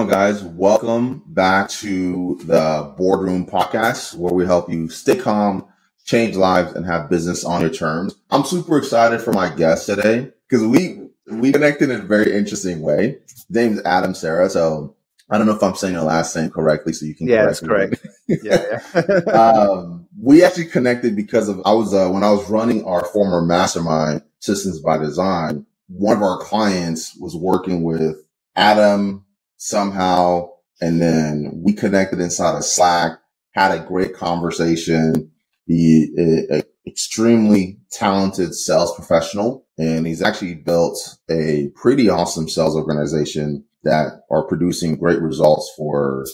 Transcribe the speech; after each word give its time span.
on, 0.00 0.08
guys? 0.08 0.42
Welcome 0.42 1.22
back 1.26 1.68
to 1.68 2.38
the 2.44 2.94
Boardroom 2.96 3.44
Podcast, 3.44 4.14
where 4.14 4.32
we 4.32 4.46
help 4.46 4.70
you 4.70 4.88
stay 4.88 5.14
calm, 5.14 5.66
change 6.06 6.36
lives, 6.36 6.72
and 6.72 6.86
have 6.86 7.10
business 7.10 7.44
on 7.44 7.60
your 7.60 7.68
terms. 7.68 8.14
I'm 8.30 8.44
super 8.44 8.78
excited 8.78 9.20
for 9.20 9.34
my 9.34 9.54
guest 9.54 9.84
today 9.84 10.30
because 10.48 10.66
we 10.66 11.06
we 11.26 11.52
connected 11.52 11.90
in 11.90 12.00
a 12.00 12.04
very 12.04 12.34
interesting 12.34 12.80
way. 12.80 13.18
His 13.28 13.44
name's 13.50 13.82
Adam 13.82 14.14
Serra, 14.14 14.48
so 14.48 14.96
I 15.28 15.36
don't 15.36 15.46
know 15.46 15.54
if 15.54 15.62
I'm 15.62 15.74
saying 15.74 15.92
your 15.92 16.04
last 16.04 16.34
name 16.34 16.48
correctly, 16.48 16.94
so 16.94 17.04
you 17.04 17.14
can. 17.14 17.28
Yeah, 17.28 17.44
that's 17.44 17.60
correct. 17.60 17.96
yeah. 18.26 18.80
yeah. 18.94 19.00
um, 19.32 20.08
we 20.18 20.42
actually 20.42 20.66
connected 20.66 21.14
because 21.14 21.50
of 21.50 21.60
I 21.66 21.74
was 21.74 21.92
uh, 21.92 22.08
when 22.08 22.24
I 22.24 22.30
was 22.30 22.48
running 22.48 22.84
our 22.86 23.04
former 23.04 23.42
mastermind 23.42 24.22
Systems 24.38 24.80
by 24.80 24.96
Design. 24.96 25.66
One 25.88 26.16
of 26.16 26.22
our 26.22 26.38
clients 26.38 27.14
was 27.16 27.36
working 27.36 27.82
with 27.82 28.16
Adam 28.56 29.26
somehow, 29.60 30.48
and 30.80 31.00
then 31.00 31.62
we 31.64 31.74
connected 31.74 32.18
inside 32.18 32.56
of 32.56 32.64
Slack. 32.64 33.18
Had 33.52 33.72
a 33.72 33.84
great 33.84 34.14
conversation. 34.14 35.30
He 35.66 36.46
uh, 36.50 36.62
extremely 36.86 37.78
talented 37.92 38.54
sales 38.54 38.94
professional, 38.94 39.66
and 39.78 40.06
he's 40.06 40.22
actually 40.22 40.54
built 40.54 41.18
a 41.30 41.70
pretty 41.74 42.08
awesome 42.08 42.48
sales 42.48 42.74
organization 42.74 43.64
that 43.84 44.22
are 44.30 44.46
producing 44.46 44.96
great 44.96 45.20
results 45.20 45.72
for 45.76 46.24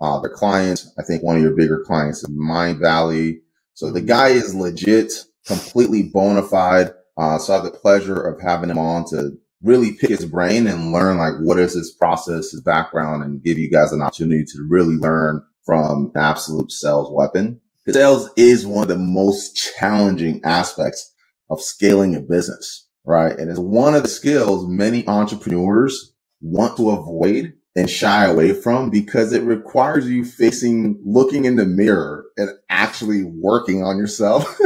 uh, 0.00 0.20
the 0.20 0.28
clients. 0.28 0.92
I 0.98 1.02
think 1.04 1.22
one 1.22 1.36
of 1.36 1.42
your 1.42 1.56
bigger 1.56 1.82
clients 1.86 2.22
is 2.22 2.30
Mindvalley. 2.30 3.38
So 3.74 3.90
the 3.90 4.00
guy 4.00 4.28
is 4.28 4.54
legit, 4.54 5.12
completely 5.46 6.02
bona 6.02 6.42
fide. 6.42 6.92
Uh, 7.16 7.38
so 7.38 7.52
I 7.52 7.56
have 7.56 7.64
the 7.64 7.70
pleasure 7.70 8.20
of 8.20 8.40
having 8.40 8.70
him 8.70 8.78
on 8.78 9.04
to 9.10 9.38
really 9.62 9.92
pick 9.92 10.10
his 10.10 10.26
brain 10.26 10.66
and 10.66 10.92
learn 10.92 11.18
like 11.18 11.34
what 11.40 11.58
is 11.58 11.74
his 11.74 11.90
process, 11.92 12.50
his 12.50 12.60
background, 12.60 13.22
and 13.22 13.42
give 13.42 13.58
you 13.58 13.70
guys 13.70 13.92
an 13.92 14.02
opportunity 14.02 14.44
to 14.44 14.66
really 14.68 14.96
learn 14.96 15.42
from 15.64 16.12
an 16.14 16.20
absolute 16.20 16.70
sales 16.70 17.10
weapon. 17.10 17.60
Sales 17.88 18.30
is 18.36 18.66
one 18.66 18.82
of 18.82 18.88
the 18.88 18.98
most 18.98 19.56
challenging 19.78 20.40
aspects 20.44 21.14
of 21.50 21.60
scaling 21.60 22.14
a 22.14 22.20
business, 22.20 22.88
right? 23.04 23.38
And 23.38 23.50
it's 23.50 23.58
one 23.58 23.94
of 23.94 24.02
the 24.02 24.08
skills 24.08 24.66
many 24.66 25.06
entrepreneurs 25.06 26.12
want 26.40 26.76
to 26.76 26.90
avoid 26.90 27.54
and 27.76 27.90
shy 27.90 28.24
away 28.24 28.52
from 28.52 28.88
because 28.90 29.32
it 29.32 29.42
requires 29.42 30.08
you 30.08 30.24
facing, 30.24 31.00
looking 31.04 31.44
in 31.44 31.56
the 31.56 31.66
mirror 31.66 32.24
and 32.36 32.50
actually 32.70 33.24
working 33.24 33.82
on 33.82 33.98
yourself, 33.98 34.58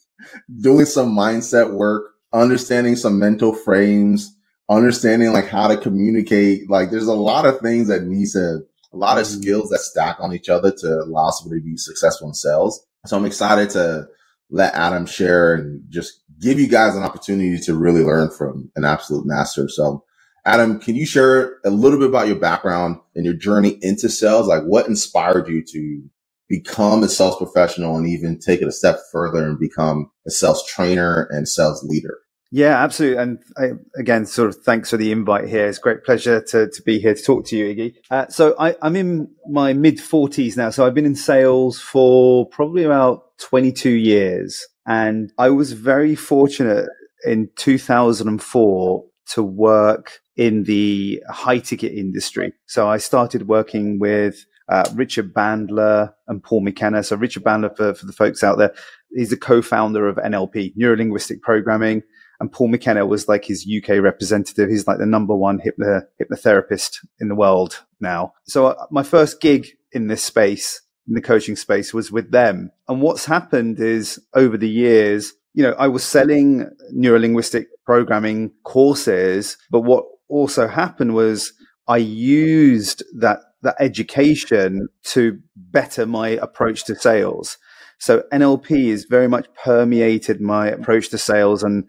doing 0.60 0.86
some 0.86 1.14
mindset 1.14 1.72
work, 1.74 2.12
understanding 2.32 2.96
some 2.96 3.18
mental 3.18 3.54
frames, 3.54 4.33
understanding 4.68 5.32
like 5.32 5.48
how 5.48 5.68
to 5.68 5.76
communicate. 5.76 6.70
Like 6.70 6.90
there's 6.90 7.06
a 7.06 7.14
lot 7.14 7.46
of 7.46 7.60
things 7.60 7.88
that 7.88 8.04
needs 8.04 8.32
to, 8.32 8.60
a 8.92 8.96
lot 8.96 9.18
of 9.18 9.26
mm-hmm. 9.26 9.40
skills 9.40 9.70
that 9.70 9.80
stack 9.80 10.16
on 10.20 10.32
each 10.32 10.48
other 10.48 10.70
to 10.70 11.00
allow 11.02 11.30
somebody 11.30 11.60
to 11.60 11.64
be 11.64 11.76
successful 11.76 12.28
in 12.28 12.34
sales. 12.34 12.84
So 13.06 13.16
I'm 13.16 13.26
excited 13.26 13.70
to 13.70 14.06
let 14.50 14.74
Adam 14.74 15.06
share 15.06 15.54
and 15.54 15.82
just 15.88 16.22
give 16.40 16.58
you 16.58 16.68
guys 16.68 16.96
an 16.96 17.02
opportunity 17.02 17.58
to 17.58 17.74
really 17.74 18.02
learn 18.02 18.30
from 18.30 18.70
an 18.76 18.84
absolute 18.84 19.26
master. 19.26 19.68
So 19.68 20.04
Adam, 20.46 20.78
can 20.78 20.94
you 20.94 21.06
share 21.06 21.58
a 21.64 21.70
little 21.70 21.98
bit 21.98 22.08
about 22.08 22.26
your 22.26 22.36
background 22.36 22.98
and 23.14 23.24
your 23.24 23.34
journey 23.34 23.78
into 23.80 24.08
sales? 24.08 24.46
Like 24.46 24.62
what 24.62 24.86
inspired 24.86 25.48
you 25.48 25.64
to 25.64 26.02
become 26.48 27.02
a 27.02 27.08
sales 27.08 27.36
professional 27.36 27.96
and 27.96 28.06
even 28.06 28.38
take 28.38 28.60
it 28.60 28.68
a 28.68 28.72
step 28.72 28.98
further 29.10 29.46
and 29.46 29.58
become 29.58 30.10
a 30.26 30.30
sales 30.30 30.64
trainer 30.66 31.26
and 31.30 31.48
sales 31.48 31.82
leader? 31.82 32.18
Yeah, 32.54 32.80
absolutely. 32.84 33.20
And 33.20 33.42
I, 33.56 33.70
again, 33.98 34.26
sort 34.26 34.48
of 34.48 34.62
thanks 34.62 34.90
for 34.90 34.96
the 34.96 35.10
invite 35.10 35.48
here. 35.48 35.66
It's 35.66 35.78
great 35.78 36.04
pleasure 36.04 36.40
to, 36.40 36.70
to 36.70 36.82
be 36.82 37.00
here 37.00 37.12
to 37.12 37.20
talk 37.20 37.46
to 37.46 37.56
you, 37.56 37.64
Iggy. 37.64 37.94
Uh, 38.12 38.28
so 38.28 38.54
I, 38.60 38.76
I'm 38.80 38.94
in 38.94 39.28
my 39.50 39.72
mid 39.72 39.98
40s 39.98 40.56
now. 40.56 40.70
So 40.70 40.86
I've 40.86 40.94
been 40.94 41.04
in 41.04 41.16
sales 41.16 41.80
for 41.80 42.46
probably 42.46 42.84
about 42.84 43.36
22 43.40 43.90
years. 43.90 44.64
And 44.86 45.32
I 45.36 45.50
was 45.50 45.72
very 45.72 46.14
fortunate 46.14 46.88
in 47.24 47.50
2004 47.56 49.04
to 49.30 49.42
work 49.42 50.20
in 50.36 50.62
the 50.62 51.24
high 51.28 51.58
ticket 51.58 51.90
industry. 51.90 52.52
So 52.66 52.88
I 52.88 52.98
started 52.98 53.48
working 53.48 53.98
with 53.98 54.46
uh, 54.68 54.84
Richard 54.94 55.34
Bandler 55.34 56.12
and 56.28 56.40
Paul 56.40 56.60
McKenna. 56.60 57.02
So 57.02 57.16
Richard 57.16 57.42
Bandler, 57.42 57.76
for, 57.76 57.94
for 57.94 58.06
the 58.06 58.12
folks 58.12 58.44
out 58.44 58.58
there, 58.58 58.72
he's 59.12 59.30
the 59.30 59.36
co-founder 59.36 60.06
of 60.06 60.18
NLP, 60.18 60.74
Neuro 60.76 60.96
Linguistic 60.96 61.42
Programming. 61.42 62.04
And 62.44 62.52
Paul 62.52 62.68
McKenna 62.68 63.06
was 63.06 63.26
like 63.26 63.46
his 63.46 63.66
UK 63.66 64.02
representative. 64.02 64.68
He's 64.68 64.86
like 64.86 64.98
the 64.98 65.06
number 65.06 65.34
one 65.34 65.60
hypno, 65.60 66.02
hypnotherapist 66.20 66.98
in 67.18 67.28
the 67.28 67.34
world 67.34 67.82
now. 68.00 68.34
So 68.44 68.66
uh, 68.66 68.86
my 68.90 69.02
first 69.02 69.40
gig 69.40 69.68
in 69.92 70.08
this 70.08 70.22
space, 70.22 70.82
in 71.08 71.14
the 71.14 71.22
coaching 71.22 71.56
space 71.56 71.94
was 71.94 72.12
with 72.12 72.32
them. 72.32 72.70
And 72.86 73.00
what's 73.00 73.24
happened 73.24 73.80
is 73.80 74.20
over 74.34 74.58
the 74.58 74.68
years, 74.68 75.32
you 75.54 75.62
know, 75.62 75.74
I 75.78 75.88
was 75.88 76.04
selling 76.04 76.68
neurolinguistic 76.94 77.64
programming 77.86 78.52
courses, 78.62 79.56
but 79.70 79.80
what 79.80 80.04
also 80.28 80.68
happened 80.68 81.14
was 81.14 81.54
I 81.88 81.96
used 81.96 83.02
that 83.16 83.38
that 83.62 83.76
education 83.80 84.88
to 85.04 85.40
better 85.56 86.04
my 86.04 86.28
approach 86.28 86.84
to 86.84 86.94
sales. 86.94 87.56
So 87.98 88.24
NLP 88.30 88.88
is 88.88 89.06
very 89.06 89.28
much 89.28 89.46
permeated 89.64 90.42
my 90.42 90.66
approach 90.66 91.08
to 91.08 91.16
sales 91.16 91.62
and 91.62 91.84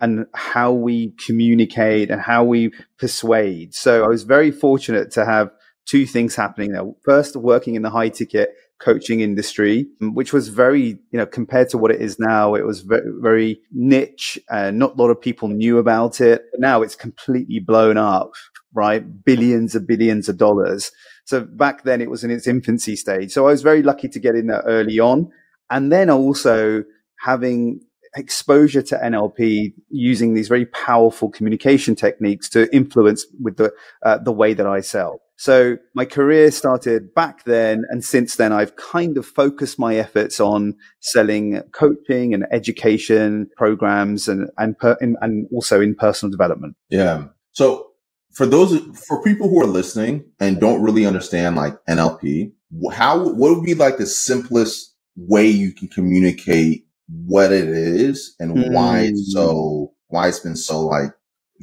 and 0.00 0.26
how 0.34 0.72
we 0.72 1.12
communicate 1.24 2.10
and 2.10 2.20
how 2.20 2.44
we 2.44 2.72
persuade. 2.98 3.74
So 3.74 4.04
I 4.04 4.08
was 4.08 4.22
very 4.22 4.50
fortunate 4.50 5.10
to 5.12 5.24
have 5.24 5.50
two 5.86 6.06
things 6.06 6.34
happening 6.36 6.72
there. 6.72 6.84
First, 7.04 7.36
working 7.36 7.74
in 7.74 7.82
the 7.82 7.90
high 7.90 8.08
ticket 8.08 8.50
coaching 8.80 9.20
industry, 9.20 9.86
which 10.00 10.32
was 10.32 10.48
very, 10.48 10.98
you 11.10 11.18
know, 11.18 11.26
compared 11.26 11.68
to 11.68 11.78
what 11.78 11.90
it 11.90 12.00
is 12.00 12.18
now, 12.18 12.54
it 12.54 12.64
was 12.64 12.80
very, 12.80 13.10
very 13.20 13.60
niche 13.72 14.38
and 14.48 14.78
not 14.78 14.94
a 14.94 15.02
lot 15.02 15.10
of 15.10 15.20
people 15.20 15.48
knew 15.48 15.78
about 15.78 16.20
it. 16.20 16.42
But 16.50 16.60
now 16.60 16.80
it's 16.80 16.94
completely 16.94 17.58
blown 17.58 17.98
up, 17.98 18.30
right? 18.72 19.04
Billions 19.24 19.74
and 19.74 19.86
billions 19.86 20.28
of 20.28 20.38
dollars. 20.38 20.92
So 21.24 21.42
back 21.42 21.84
then 21.84 22.00
it 22.00 22.10
was 22.10 22.24
in 22.24 22.30
its 22.30 22.48
infancy 22.48 22.96
stage. 22.96 23.32
So 23.32 23.46
I 23.46 23.50
was 23.50 23.62
very 23.62 23.82
lucky 23.82 24.08
to 24.08 24.18
get 24.18 24.34
in 24.34 24.46
there 24.46 24.62
early 24.66 24.98
on. 24.98 25.30
And 25.68 25.92
then 25.92 26.08
also 26.08 26.84
having 27.20 27.80
exposure 28.16 28.82
to 28.82 28.96
NLP 28.96 29.72
using 29.88 30.34
these 30.34 30.48
very 30.48 30.66
powerful 30.66 31.30
communication 31.30 31.94
techniques 31.94 32.48
to 32.50 32.74
influence 32.74 33.26
with 33.40 33.56
the, 33.56 33.72
uh, 34.04 34.18
the 34.18 34.32
way 34.32 34.54
that 34.54 34.66
I 34.66 34.80
sell. 34.80 35.20
So 35.36 35.78
my 35.94 36.04
career 36.04 36.50
started 36.50 37.14
back 37.14 37.44
then. 37.44 37.84
And 37.88 38.04
since 38.04 38.36
then, 38.36 38.52
I've 38.52 38.76
kind 38.76 39.16
of 39.16 39.24
focused 39.24 39.78
my 39.78 39.96
efforts 39.96 40.38
on 40.38 40.74
selling 41.00 41.62
coaching 41.72 42.34
and 42.34 42.44
education 42.50 43.48
programs 43.56 44.28
and, 44.28 44.50
and, 44.58 44.78
per, 44.78 44.98
and 45.00 45.46
also 45.50 45.80
in 45.80 45.94
personal 45.94 46.30
development. 46.30 46.76
Yeah. 46.90 47.28
So 47.52 47.86
for 48.34 48.44
those, 48.44 48.78
for 49.06 49.22
people 49.22 49.48
who 49.48 49.62
are 49.62 49.66
listening 49.66 50.24
and 50.38 50.60
don't 50.60 50.82
really 50.82 51.06
understand 51.06 51.56
like 51.56 51.74
NLP, 51.88 52.52
how, 52.92 53.30
what 53.30 53.56
would 53.56 53.64
be 53.64 53.74
like 53.74 53.96
the 53.96 54.06
simplest 54.06 54.94
way 55.16 55.46
you 55.46 55.72
can 55.72 55.88
communicate 55.88 56.84
what 57.26 57.52
it 57.52 57.68
is 57.68 58.34
and 58.38 58.56
mm. 58.56 58.72
why 58.72 59.00
it's 59.00 59.32
hmm. 59.32 59.38
so, 59.38 59.92
why 60.08 60.28
it's 60.28 60.40
been 60.40 60.56
so 60.56 60.80
like 60.86 61.10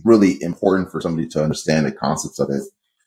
really 0.03 0.41
important 0.41 0.91
for 0.91 1.01
somebody 1.01 1.27
to 1.27 1.43
understand 1.43 1.85
the 1.85 1.91
concepts 1.91 2.39
of 2.39 2.49
it 2.49 2.61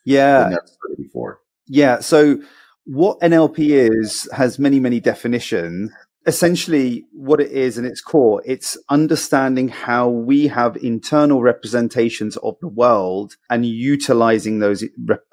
yeah. 0.04 0.48
never 0.50 0.96
before. 0.96 1.40
Yeah. 1.66 2.00
So 2.00 2.40
what 2.84 3.20
NLP 3.20 3.58
is 3.58 4.28
has 4.32 4.58
many, 4.58 4.80
many 4.80 5.00
definitions. 5.00 5.90
Essentially, 6.26 7.06
what 7.12 7.40
it 7.40 7.50
is 7.50 7.78
in 7.78 7.86
its 7.86 8.02
core, 8.02 8.42
it's 8.44 8.76
understanding 8.90 9.68
how 9.68 10.08
we 10.08 10.48
have 10.48 10.76
internal 10.76 11.40
representations 11.40 12.36
of 12.38 12.56
the 12.60 12.68
world 12.68 13.36
and 13.48 13.64
utilizing 13.64 14.58
those 14.58 14.84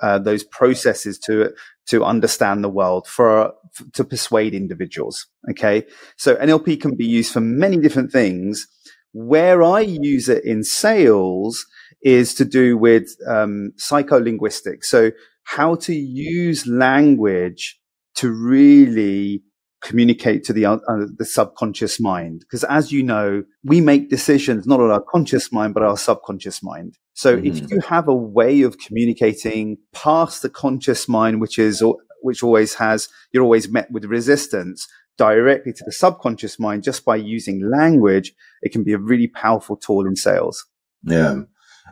uh, 0.01 0.19
those 0.19 0.45
processes 0.45 1.19
to 1.19 1.53
to 1.88 2.04
understand 2.04 2.63
the 2.63 2.69
world 2.69 3.07
for 3.07 3.54
to 3.94 4.04
persuade 4.04 4.54
individuals. 4.54 5.28
Okay, 5.50 5.86
so 6.18 6.36
NLP 6.36 6.81
can 6.81 6.95
be 6.95 7.06
used 7.06 7.34
for 7.34 7.42
many 7.42 7.78
different 7.78 8.12
things. 8.12 8.68
Where 9.13 9.63
I 9.63 9.80
use 9.81 10.30
it 10.30 10.44
in 10.45 10.63
sales 10.63 11.66
is 12.01 12.34
to 12.36 12.45
do 12.45 12.78
with 12.78 13.10
um, 13.28 13.72
psycholinguistics. 13.78 14.86
So 14.86 15.12
how 15.44 15.75
to 15.75 15.95
use 15.95 16.68
language 16.68 17.80
to 18.16 18.30
really 18.31 19.44
communicate 19.81 20.44
to 20.44 20.53
the 20.53 20.65
uh, 20.65 20.77
the 21.18 21.25
subconscious 21.25 22.00
mind 22.00 22.39
because 22.41 22.63
as 22.63 22.91
you 22.91 23.03
know 23.03 23.44
we 23.63 23.79
make 23.79 24.09
decisions 24.09 24.65
not 24.65 24.79
on 24.79 24.89
our 24.89 25.01
conscious 25.01 25.51
mind 25.51 25.74
but 25.74 25.83
our 25.83 25.97
subconscious 25.97 26.63
mind 26.63 26.97
so 27.13 27.38
mm-hmm. 27.38 27.45
if 27.45 27.69
you 27.69 27.79
have 27.81 28.07
a 28.07 28.15
way 28.15 28.62
of 28.62 28.79
communicating 28.79 29.77
past 29.94 30.41
the 30.41 30.50
conscious 30.50 31.07
mind 31.07 31.39
which 31.39 31.59
is 31.59 31.83
which 32.21 32.41
always 32.41 32.74
has 32.74 33.07
you're 33.31 33.44
always 33.44 33.69
met 33.69 33.89
with 33.91 34.06
resistance 34.06 34.88
directly 35.15 35.74
to 35.74 35.83
the 35.85 35.91
subconscious 35.91 36.59
mind 36.59 36.83
just 36.83 37.06
by 37.06 37.15
using 37.15 37.69
language 37.69 38.33
it 38.63 38.71
can 38.71 38.83
be 38.83 38.94
a 38.94 39.00
really 39.00 39.27
powerful 39.27 39.77
tool 39.77 40.07
in 40.07 40.15
sales 40.15 40.65
yeah 41.03 41.41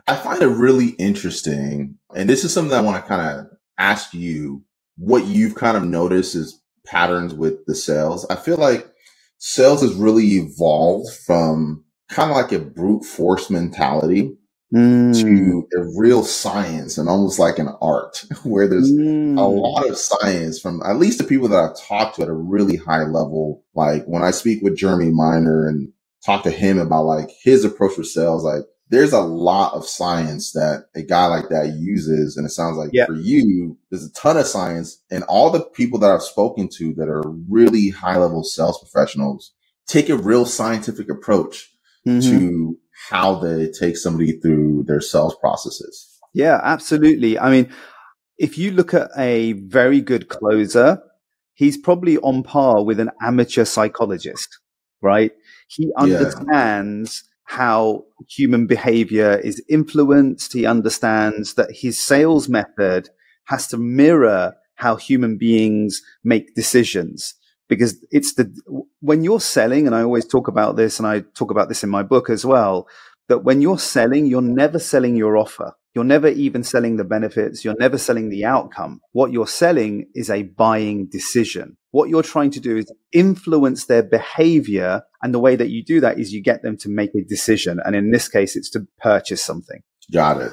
I 0.06 0.14
find 0.16 0.42
it 0.42 0.46
really 0.46 0.90
interesting. 0.90 1.98
And 2.14 2.28
this 2.28 2.44
is 2.44 2.52
something 2.52 2.76
I 2.76 2.80
want 2.80 3.02
to 3.02 3.08
kind 3.08 3.40
of 3.40 3.46
ask 3.78 4.14
you 4.14 4.64
what 4.96 5.26
you've 5.26 5.54
kind 5.54 5.76
of 5.76 5.84
noticed 5.84 6.34
is 6.34 6.60
patterns 6.86 7.34
with 7.34 7.64
the 7.66 7.74
sales. 7.74 8.26
I 8.30 8.36
feel 8.36 8.56
like 8.56 8.88
sales 9.38 9.82
has 9.82 9.94
really 9.94 10.24
evolved 10.24 11.12
from 11.26 11.84
kind 12.08 12.30
of 12.30 12.36
like 12.36 12.52
a 12.52 12.58
brute 12.58 13.04
force 13.04 13.50
mentality 13.50 14.36
mm. 14.74 15.20
to 15.20 15.68
a 15.76 15.98
real 15.98 16.22
science 16.22 16.98
and 16.98 17.08
almost 17.08 17.38
like 17.38 17.58
an 17.58 17.68
art 17.80 18.24
where 18.44 18.68
there's 18.68 18.92
mm. 18.92 19.38
a 19.38 19.42
lot 19.42 19.88
of 19.88 19.98
science 19.98 20.60
from 20.60 20.82
at 20.84 20.96
least 20.96 21.18
the 21.18 21.24
people 21.24 21.48
that 21.48 21.58
I've 21.58 21.80
talked 21.80 22.16
to 22.16 22.22
at 22.22 22.28
a 22.28 22.34
really 22.34 22.76
high 22.76 23.04
level. 23.04 23.64
Like 23.74 24.04
when 24.06 24.22
I 24.22 24.30
speak 24.30 24.62
with 24.62 24.76
Jeremy 24.76 25.10
Miner 25.10 25.66
and 25.68 25.92
talk 26.24 26.42
to 26.44 26.50
him 26.50 26.78
about 26.78 27.04
like 27.04 27.30
his 27.42 27.64
approach 27.64 27.96
with 27.96 28.08
sales, 28.08 28.44
like 28.44 28.64
there's 28.88 29.12
a 29.12 29.20
lot 29.20 29.74
of 29.74 29.86
science 29.86 30.52
that 30.52 30.86
a 30.94 31.02
guy 31.02 31.26
like 31.26 31.48
that 31.48 31.74
uses. 31.78 32.36
And 32.36 32.46
it 32.46 32.50
sounds 32.50 32.76
like 32.76 32.90
yeah. 32.92 33.06
for 33.06 33.14
you, 33.14 33.76
there's 33.90 34.04
a 34.04 34.12
ton 34.12 34.36
of 34.36 34.46
science 34.46 35.02
and 35.10 35.24
all 35.24 35.50
the 35.50 35.64
people 35.64 35.98
that 36.00 36.10
I've 36.10 36.22
spoken 36.22 36.68
to 36.76 36.94
that 36.94 37.08
are 37.08 37.22
really 37.48 37.90
high 37.90 38.16
level 38.16 38.44
sales 38.44 38.78
professionals 38.78 39.52
take 39.86 40.08
a 40.08 40.16
real 40.16 40.44
scientific 40.44 41.08
approach 41.08 41.72
mm-hmm. 42.06 42.20
to 42.20 42.78
how 43.10 43.36
they 43.36 43.70
take 43.70 43.96
somebody 43.96 44.38
through 44.40 44.84
their 44.86 45.00
sales 45.00 45.34
processes. 45.36 46.18
Yeah, 46.32 46.60
absolutely. 46.62 47.38
I 47.38 47.50
mean, 47.50 47.72
if 48.38 48.58
you 48.58 48.70
look 48.70 48.94
at 48.94 49.10
a 49.16 49.52
very 49.52 50.00
good 50.00 50.28
closer, 50.28 51.02
he's 51.54 51.76
probably 51.76 52.18
on 52.18 52.42
par 52.42 52.84
with 52.84 53.00
an 53.00 53.10
amateur 53.22 53.64
psychologist, 53.64 54.58
right? 55.02 55.32
He 55.68 55.92
understands 55.96 57.24
yeah 57.24 57.32
how 57.46 58.04
human 58.28 58.66
behavior 58.66 59.38
is 59.38 59.62
influenced. 59.68 60.52
He 60.52 60.66
understands 60.66 61.54
that 61.54 61.70
his 61.72 61.98
sales 61.98 62.48
method 62.48 63.08
has 63.46 63.66
to 63.68 63.76
mirror 63.76 64.54
how 64.74 64.96
human 64.96 65.38
beings 65.38 66.02
make 66.22 66.54
decisions 66.54 67.34
because 67.68 68.04
it's 68.10 68.34
the 68.34 68.52
when 69.00 69.24
you're 69.24 69.40
selling 69.40 69.86
and 69.86 69.96
i 69.96 70.02
always 70.02 70.26
talk 70.26 70.48
about 70.48 70.76
this 70.76 70.98
and 70.98 71.06
i 71.06 71.20
talk 71.34 71.50
about 71.50 71.68
this 71.68 71.82
in 71.82 71.90
my 71.90 72.02
book 72.02 72.30
as 72.30 72.44
well 72.44 72.86
that 73.28 73.38
when 73.38 73.60
you're 73.60 73.78
selling 73.78 74.26
you're 74.26 74.42
never 74.42 74.78
selling 74.78 75.16
your 75.16 75.36
offer 75.36 75.72
you're 75.96 76.04
never 76.04 76.28
even 76.28 76.62
selling 76.62 76.98
the 76.98 77.04
benefits. 77.04 77.64
You're 77.64 77.74
never 77.78 77.96
selling 77.96 78.28
the 78.28 78.44
outcome. 78.44 79.00
What 79.12 79.32
you're 79.32 79.46
selling 79.46 80.06
is 80.14 80.28
a 80.28 80.42
buying 80.42 81.06
decision. 81.06 81.78
What 81.90 82.10
you're 82.10 82.22
trying 82.22 82.50
to 82.50 82.60
do 82.60 82.76
is 82.76 82.92
influence 83.12 83.86
their 83.86 84.02
behavior. 84.02 85.00
And 85.22 85.32
the 85.32 85.38
way 85.38 85.56
that 85.56 85.70
you 85.70 85.82
do 85.82 86.00
that 86.00 86.20
is 86.20 86.34
you 86.34 86.42
get 86.42 86.62
them 86.62 86.76
to 86.78 86.90
make 86.90 87.14
a 87.14 87.24
decision. 87.24 87.80
And 87.82 87.96
in 87.96 88.10
this 88.10 88.28
case 88.28 88.56
it's 88.56 88.68
to 88.72 88.86
purchase 88.98 89.42
something. 89.42 89.82
Got 90.12 90.42
it. 90.42 90.52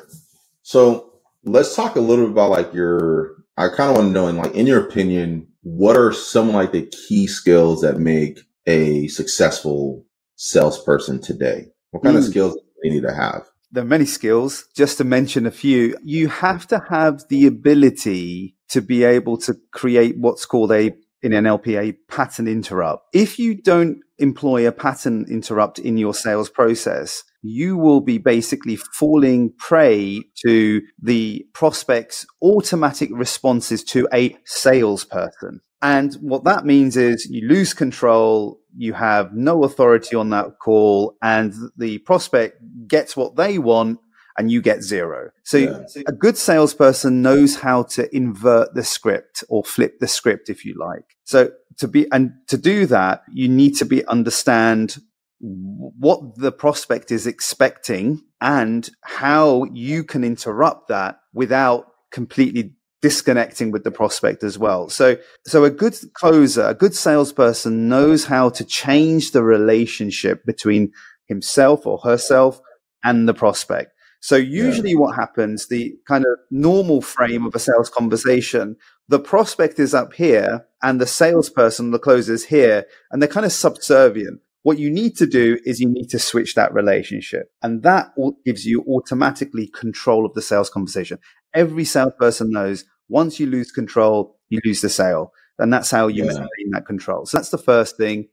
So 0.61 1.19
let's 1.43 1.75
talk 1.75 1.97
a 1.97 1.99
little 1.99 2.27
bit 2.27 2.31
about 2.31 2.49
like 2.49 2.73
your 2.73 3.35
i 3.57 3.67
kind 3.67 3.91
of 3.91 3.97
want 3.97 4.07
to 4.07 4.13
know 4.13 4.27
in 4.27 4.37
like 4.37 4.55
in 4.55 4.65
your 4.65 4.79
opinion 4.79 5.45
what 5.63 5.97
are 5.97 6.13
some 6.13 6.53
like 6.53 6.71
the 6.71 6.85
key 6.85 7.27
skills 7.27 7.81
that 7.81 7.99
make 7.99 8.39
a 8.65 9.07
successful 9.09 10.05
salesperson 10.37 11.21
today? 11.21 11.67
What 11.91 12.03
kind 12.03 12.15
mm. 12.15 12.19
of 12.19 12.25
skills 12.25 12.53
do 12.53 12.61
they 12.81 12.89
need 12.89 13.03
to 13.03 13.13
have? 13.13 13.43
There 13.73 13.83
are 13.83 13.87
many 13.87 14.05
skills. 14.05 14.65
Just 14.75 14.99
to 14.99 15.03
mention 15.03 15.47
a 15.47 15.51
few, 15.51 15.97
you 16.03 16.27
have 16.27 16.67
to 16.67 16.85
have 16.89 17.27
the 17.29 17.47
ability 17.47 18.55
to 18.69 18.83
be 18.83 19.03
able 19.03 19.35
to 19.37 19.55
create 19.71 20.15
what's 20.19 20.45
called 20.45 20.71
a 20.71 20.91
in 21.23 21.31
NLP 21.31 21.79
a 21.79 21.93
pattern 22.07 22.47
interrupt. 22.47 23.07
If 23.13 23.39
you 23.39 23.59
don't 23.59 24.01
employ 24.19 24.67
a 24.67 24.71
pattern 24.71 25.25
interrupt 25.27 25.79
in 25.79 25.97
your 25.97 26.13
sales 26.13 26.49
process, 26.49 27.23
you 27.41 27.75
will 27.75 28.01
be 28.01 28.19
basically 28.19 28.75
falling 28.75 29.53
prey 29.57 30.21
to 30.45 30.81
the 31.01 31.47
prospect's 31.53 32.27
automatic 32.43 33.09
responses 33.11 33.83
to 33.85 34.07
a 34.13 34.37
salesperson. 34.45 35.61
And 35.81 36.13
what 36.15 36.43
that 36.43 36.65
means 36.65 36.95
is 36.95 37.27
you 37.29 37.47
lose 37.47 37.73
control, 37.73 38.59
you 38.75 38.93
have 38.93 39.33
no 39.33 39.63
authority 39.63 40.15
on 40.15 40.29
that 40.31 40.59
call, 40.59 41.15
and 41.21 41.53
the 41.77 41.99
prospect 41.99 42.61
gets 42.87 43.15
what 43.15 43.35
they 43.35 43.57
want 43.57 43.99
and 44.37 44.51
you 44.51 44.61
get 44.61 44.81
zero. 44.81 45.29
So 45.43 45.57
yeah. 45.57 45.83
a 46.07 46.11
good 46.11 46.37
salesperson 46.37 47.21
knows 47.21 47.55
how 47.55 47.83
to 47.83 48.13
invert 48.15 48.73
the 48.73 48.83
script 48.83 49.43
or 49.49 49.63
flip 49.63 49.99
the 49.99 50.07
script, 50.07 50.49
if 50.49 50.65
you 50.65 50.75
like. 50.79 51.17
So 51.23 51.51
to 51.77 51.87
be, 51.87 52.11
and 52.11 52.33
to 52.47 52.57
do 52.57 52.85
that, 52.87 53.23
you 53.31 53.47
need 53.47 53.75
to 53.77 53.85
be 53.85 54.05
understand 54.07 54.97
what 55.39 56.37
the 56.37 56.51
prospect 56.51 57.11
is 57.11 57.27
expecting 57.27 58.21
and 58.39 58.89
how 59.01 59.65
you 59.65 60.03
can 60.03 60.23
interrupt 60.23 60.87
that 60.87 61.19
without 61.33 61.85
completely 62.11 62.75
disconnecting 63.03 63.69
with 63.69 63.83
the 63.83 63.91
prospect 63.91 64.43
as 64.43 64.57
well. 64.57 64.87
So, 64.87 65.17
so 65.45 65.65
a 65.65 65.69
good 65.69 65.93
closer, 66.13 66.63
a 66.63 66.73
good 66.73 66.95
salesperson 66.95 67.89
knows 67.89 68.23
how 68.23 68.49
to 68.51 68.63
change 68.63 69.31
the 69.31 69.43
relationship 69.43 70.45
between 70.45 70.93
himself 71.27 71.85
or 71.85 71.97
herself 71.97 72.61
and 73.03 73.27
the 73.27 73.33
prospect. 73.33 73.91
So 74.21 74.37
usually 74.37 74.91
yeah. 74.91 74.99
what 74.99 75.17
happens, 75.17 75.67
the 75.67 75.93
kind 76.07 76.23
of 76.23 76.39
normal 76.49 77.01
frame 77.01 77.45
of 77.45 77.53
a 77.53 77.59
sales 77.59 77.89
conversation, 77.89 78.77
the 79.09 79.19
prospect 79.19 79.79
is 79.79 79.93
up 79.93 80.13
here 80.13 80.65
and 80.81 81.01
the 81.01 81.05
salesperson, 81.05 81.91
the 81.91 81.99
closer 81.99 82.33
is 82.33 82.45
here 82.45 82.85
and 83.11 83.21
they're 83.21 83.27
kind 83.27 83.45
of 83.45 83.51
subservient. 83.51 84.39
What 84.61 84.79
you 84.79 84.89
need 84.89 85.17
to 85.17 85.27
do 85.27 85.59
is 85.65 85.81
you 85.81 85.89
need 85.89 86.07
to 86.11 86.19
switch 86.19 86.55
that 86.55 86.73
relationship. 86.73 87.51
And 87.61 87.83
that 87.83 88.13
gives 88.45 88.65
you 88.65 88.85
automatically 88.87 89.67
control 89.67 90.25
of 90.25 90.35
the 90.35 90.41
sales 90.41 90.69
conversation. 90.69 91.19
Every 91.53 91.83
salesperson 91.83 92.49
knows 92.49 92.85
once 93.09 93.39
you 93.39 93.45
lose 93.45 93.71
control, 93.71 94.37
you 94.49 94.59
lose 94.65 94.81
the 94.81 94.89
sale. 94.89 95.31
And 95.59 95.71
that's 95.71 95.91
how 95.91 96.07
you 96.07 96.23
yeah. 96.23 96.31
maintain 96.31 96.71
that 96.71 96.85
control. 96.85 97.25
So 97.25 97.37
that's 97.37 97.49
the 97.49 97.57
first 97.57 97.97
thing. 97.97 98.27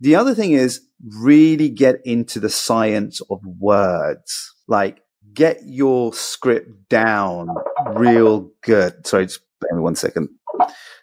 The 0.00 0.14
other 0.14 0.34
thing 0.34 0.52
is 0.52 0.80
really 1.20 1.68
get 1.68 1.96
into 2.04 2.40
the 2.40 2.50
science 2.50 3.20
of 3.30 3.40
words. 3.44 4.54
Like 4.68 5.00
get 5.32 5.60
your 5.64 6.12
script 6.12 6.88
down 6.88 7.48
real 7.94 8.50
good. 8.62 9.06
Sorry, 9.06 9.26
just 9.26 9.40
bear 9.60 9.76
me 9.76 9.82
one 9.82 9.96
second. 9.96 10.28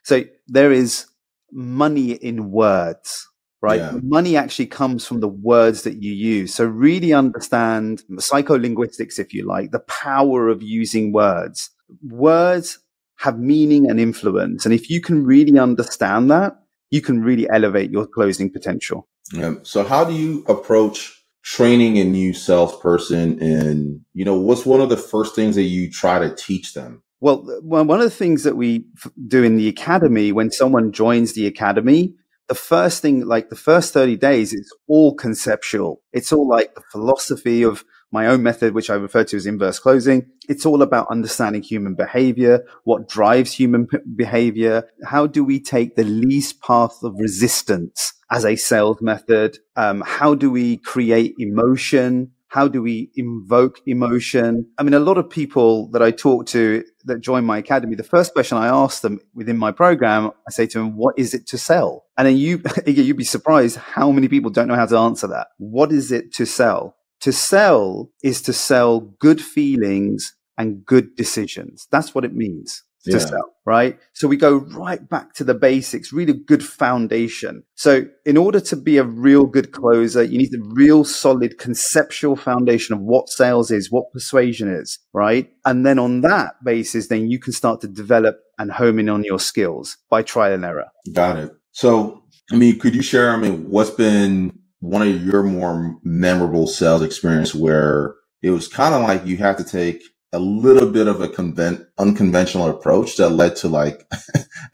So 0.04 0.24
there 0.48 0.72
is 0.72 1.08
money 1.52 2.12
in 2.12 2.52
words 2.52 3.28
right? 3.66 3.80
Yeah. 3.80 4.00
Money 4.04 4.38
actually 4.38 4.68
comes 4.68 5.08
from 5.08 5.22
the 5.22 5.28
words 5.28 5.82
that 5.84 6.02
you 6.02 6.14
use. 6.14 6.54
So 6.54 6.66
really 6.66 7.14
understand 7.14 8.04
psycholinguistics, 8.12 9.18
if 9.18 9.34
you 9.34 9.44
like, 9.46 9.72
the 9.72 9.80
power 9.80 10.50
of 10.50 10.62
using 10.62 11.12
words. 11.12 11.72
Words 12.08 12.80
have 13.18 13.40
meaning 13.40 13.90
and 13.90 14.00
influence. 14.00 14.66
And 14.66 14.74
if 14.74 14.90
you 14.90 15.02
can 15.02 15.26
really 15.26 15.58
understand 15.58 16.30
that, 16.32 16.56
you 16.92 17.02
can 17.02 17.22
really 17.22 17.50
elevate 17.50 17.92
your 17.92 18.06
closing 18.06 18.52
potential. 18.52 19.08
Yeah. 19.34 19.56
So 19.64 19.84
how 19.84 20.04
do 20.04 20.14
you 20.14 20.44
approach 20.48 21.24
training 21.44 21.98
a 21.98 22.04
new 22.04 22.34
salesperson 22.34 23.42
and, 23.42 24.02
you 24.14 24.26
know, 24.26 24.38
what's 24.38 24.66
one 24.66 24.82
of 24.82 24.90
the 24.90 24.98
first 24.98 25.36
things 25.36 25.56
that 25.56 25.64
you 25.64 25.90
try 25.92 26.20
to 26.20 26.34
teach 26.36 26.74
them? 26.74 27.02
Well, 27.22 27.38
one 27.62 27.90
of 27.90 28.00
the 28.00 28.10
things 28.10 28.44
that 28.44 28.58
we 28.58 28.86
do 29.28 29.44
in 29.44 29.56
the 29.56 29.68
academy 29.68 30.32
when 30.32 30.52
someone 30.52 30.92
joins 30.92 31.34
the 31.34 31.48
academy, 31.48 32.14
the 32.48 32.56
first 32.56 33.02
thing, 33.02 33.26
like 33.26 33.50
the 33.50 33.56
first 33.56 33.94
30 33.94 34.18
days, 34.18 34.54
it's 34.54 34.72
all 34.88 35.16
conceptual. 35.16 36.02
It's 36.14 36.32
all 36.32 36.48
like 36.48 36.76
the 36.76 36.84
philosophy 36.92 37.64
of 37.64 37.84
my 38.16 38.28
own 38.28 38.42
method, 38.42 38.74
which 38.74 38.90
I 38.90 38.96
refer 38.96 39.24
to 39.26 39.38
as 39.38 39.46
inverse 39.46 39.78
closing. 39.78 40.26
It's 40.50 40.66
all 40.66 40.82
about 40.82 41.12
understanding 41.12 41.62
human 41.62 41.96
behavior, 41.96 42.64
what 42.84 43.08
drives 43.08 43.54
human 43.54 43.88
behavior. 44.16 44.84
How 45.06 45.28
do 45.28 45.44
we 45.44 45.60
take 45.60 45.96
the 45.96 46.06
least 46.06 46.62
path 46.62 46.98
of 47.04 47.14
resistance 47.20 48.14
as 48.32 48.46
a 48.46 48.56
sales 48.56 49.02
method? 49.02 49.60
Um, 49.76 50.02
how 50.06 50.34
do 50.34 50.50
we 50.50 50.78
create 50.78 51.36
emotion? 51.38 52.32
How 52.48 52.70
do 52.70 52.82
we 52.82 53.12
invoke 53.18 53.82
emotion? 53.86 54.68
I 54.78 54.84
mean, 54.84 54.94
a 54.94 55.00
lot 55.00 55.18
of 55.18 55.30
people 55.30 55.90
that 55.92 56.02
I 56.02 56.12
talk 56.12 56.46
to 56.48 56.86
that 57.04 57.20
join 57.20 57.44
my 57.44 57.58
academy, 57.58 57.96
the 57.96 58.04
first 58.04 58.32
question 58.32 58.58
I 58.58 58.68
ask 58.68 59.02
them 59.02 59.20
within 59.34 59.58
my 59.58 59.74
program, 59.74 60.32
I 60.48 60.52
say 60.52 60.66
to 60.68 60.80
them, 60.80 60.96
what 60.96 61.20
is 61.20 61.34
it 61.34 61.48
to 61.48 61.58
sell? 61.58 62.06
And 62.18 62.26
then 62.26 62.38
you, 62.38 62.64
you'd 62.88 63.18
be 63.18 63.26
surprised 63.26 63.76
how 63.76 64.10
many 64.10 64.30
people 64.30 64.52
don't 64.52 64.70
know 64.70 64.76
how 64.76 64.86
to 64.86 64.98
answer 64.98 65.28
that. 65.28 65.48
What 65.58 65.92
is 65.92 66.14
it 66.14 66.34
to 66.36 66.46
sell? 66.46 66.95
To 67.22 67.32
sell 67.32 68.12
is 68.24 68.42
to 68.44 68.54
sell 68.54 69.00
good 69.00 69.42
feelings 69.42 70.36
and 70.58 70.86
good 70.86 71.16
decisions. 71.16 71.88
That's 71.92 72.14
what 72.14 72.26
it 72.26 72.34
means 72.34 72.84
to 73.06 73.12
yeah. 73.12 73.26
sell, 73.26 73.54
right? 73.66 74.00
So 74.14 74.28
we 74.28 74.36
go 74.36 74.58
right 74.58 75.08
back 75.08 75.34
to 75.36 75.44
the 75.44 75.54
basics, 75.54 76.12
really 76.12 76.34
good 76.34 76.64
foundation. 76.64 77.64
So 77.76 78.06
in 78.26 78.38
order 78.38 78.60
to 78.62 78.76
be 78.76 78.98
a 78.98 79.04
real 79.04 79.46
good 79.46 79.72
closer, 79.72 80.24
you 80.24 80.38
need 80.38 80.54
a 80.54 80.64
real 80.74 81.04
solid 81.04 81.58
conceptual 81.58 82.36
foundation 82.36 82.96
of 82.96 83.02
what 83.02 83.30
sales 83.30 83.72
is, 83.72 83.92
what 83.92 84.12
persuasion 84.12 84.70
is, 84.70 85.00
right? 85.14 85.50
And 85.66 85.86
then 85.86 86.00
on 86.00 86.22
that 86.22 86.56
basis, 86.64 87.08
then 87.08 87.30
you 87.30 87.40
can 87.40 87.54
start 87.54 87.82
to 87.82 87.88
develop 87.88 88.40
and 88.58 88.72
home 88.72 89.00
in 89.00 89.10
on 89.10 89.24
your 89.24 89.40
skills 89.40 89.98
by 90.10 90.24
trial 90.24 90.54
and 90.54 90.66
error. 90.66 90.88
Got 91.14 91.38
it. 91.38 91.52
So, 91.72 92.24
I 92.52 92.56
mean, 92.56 92.80
could 92.80 92.96
you 92.96 93.02
share, 93.02 93.32
I 93.32 93.38
mean, 93.38 93.70
what's 93.70 93.92
been 93.92 94.58
one 94.86 95.02
of 95.02 95.26
your 95.26 95.44
more 95.44 95.98
memorable 96.04 96.68
sales 96.68 97.02
experience 97.02 97.56
where 97.56 98.16
it 98.42 98.52
was 98.52 98.68
kind 98.68 98.94
of 98.94 99.02
like 99.02 99.26
you 99.26 99.38
have 99.38 99.58
to 99.58 99.64
take 99.64 100.04
a 100.32 100.40
little 100.40 100.92
bit 100.92 101.08
of 101.08 101.22
a 101.22 101.28
convent, 101.28 101.88
unconventional 101.98 102.70
approach 102.70 103.18
that 103.18 103.30
led 103.30 103.56
to 103.56 103.68
like 103.68 104.08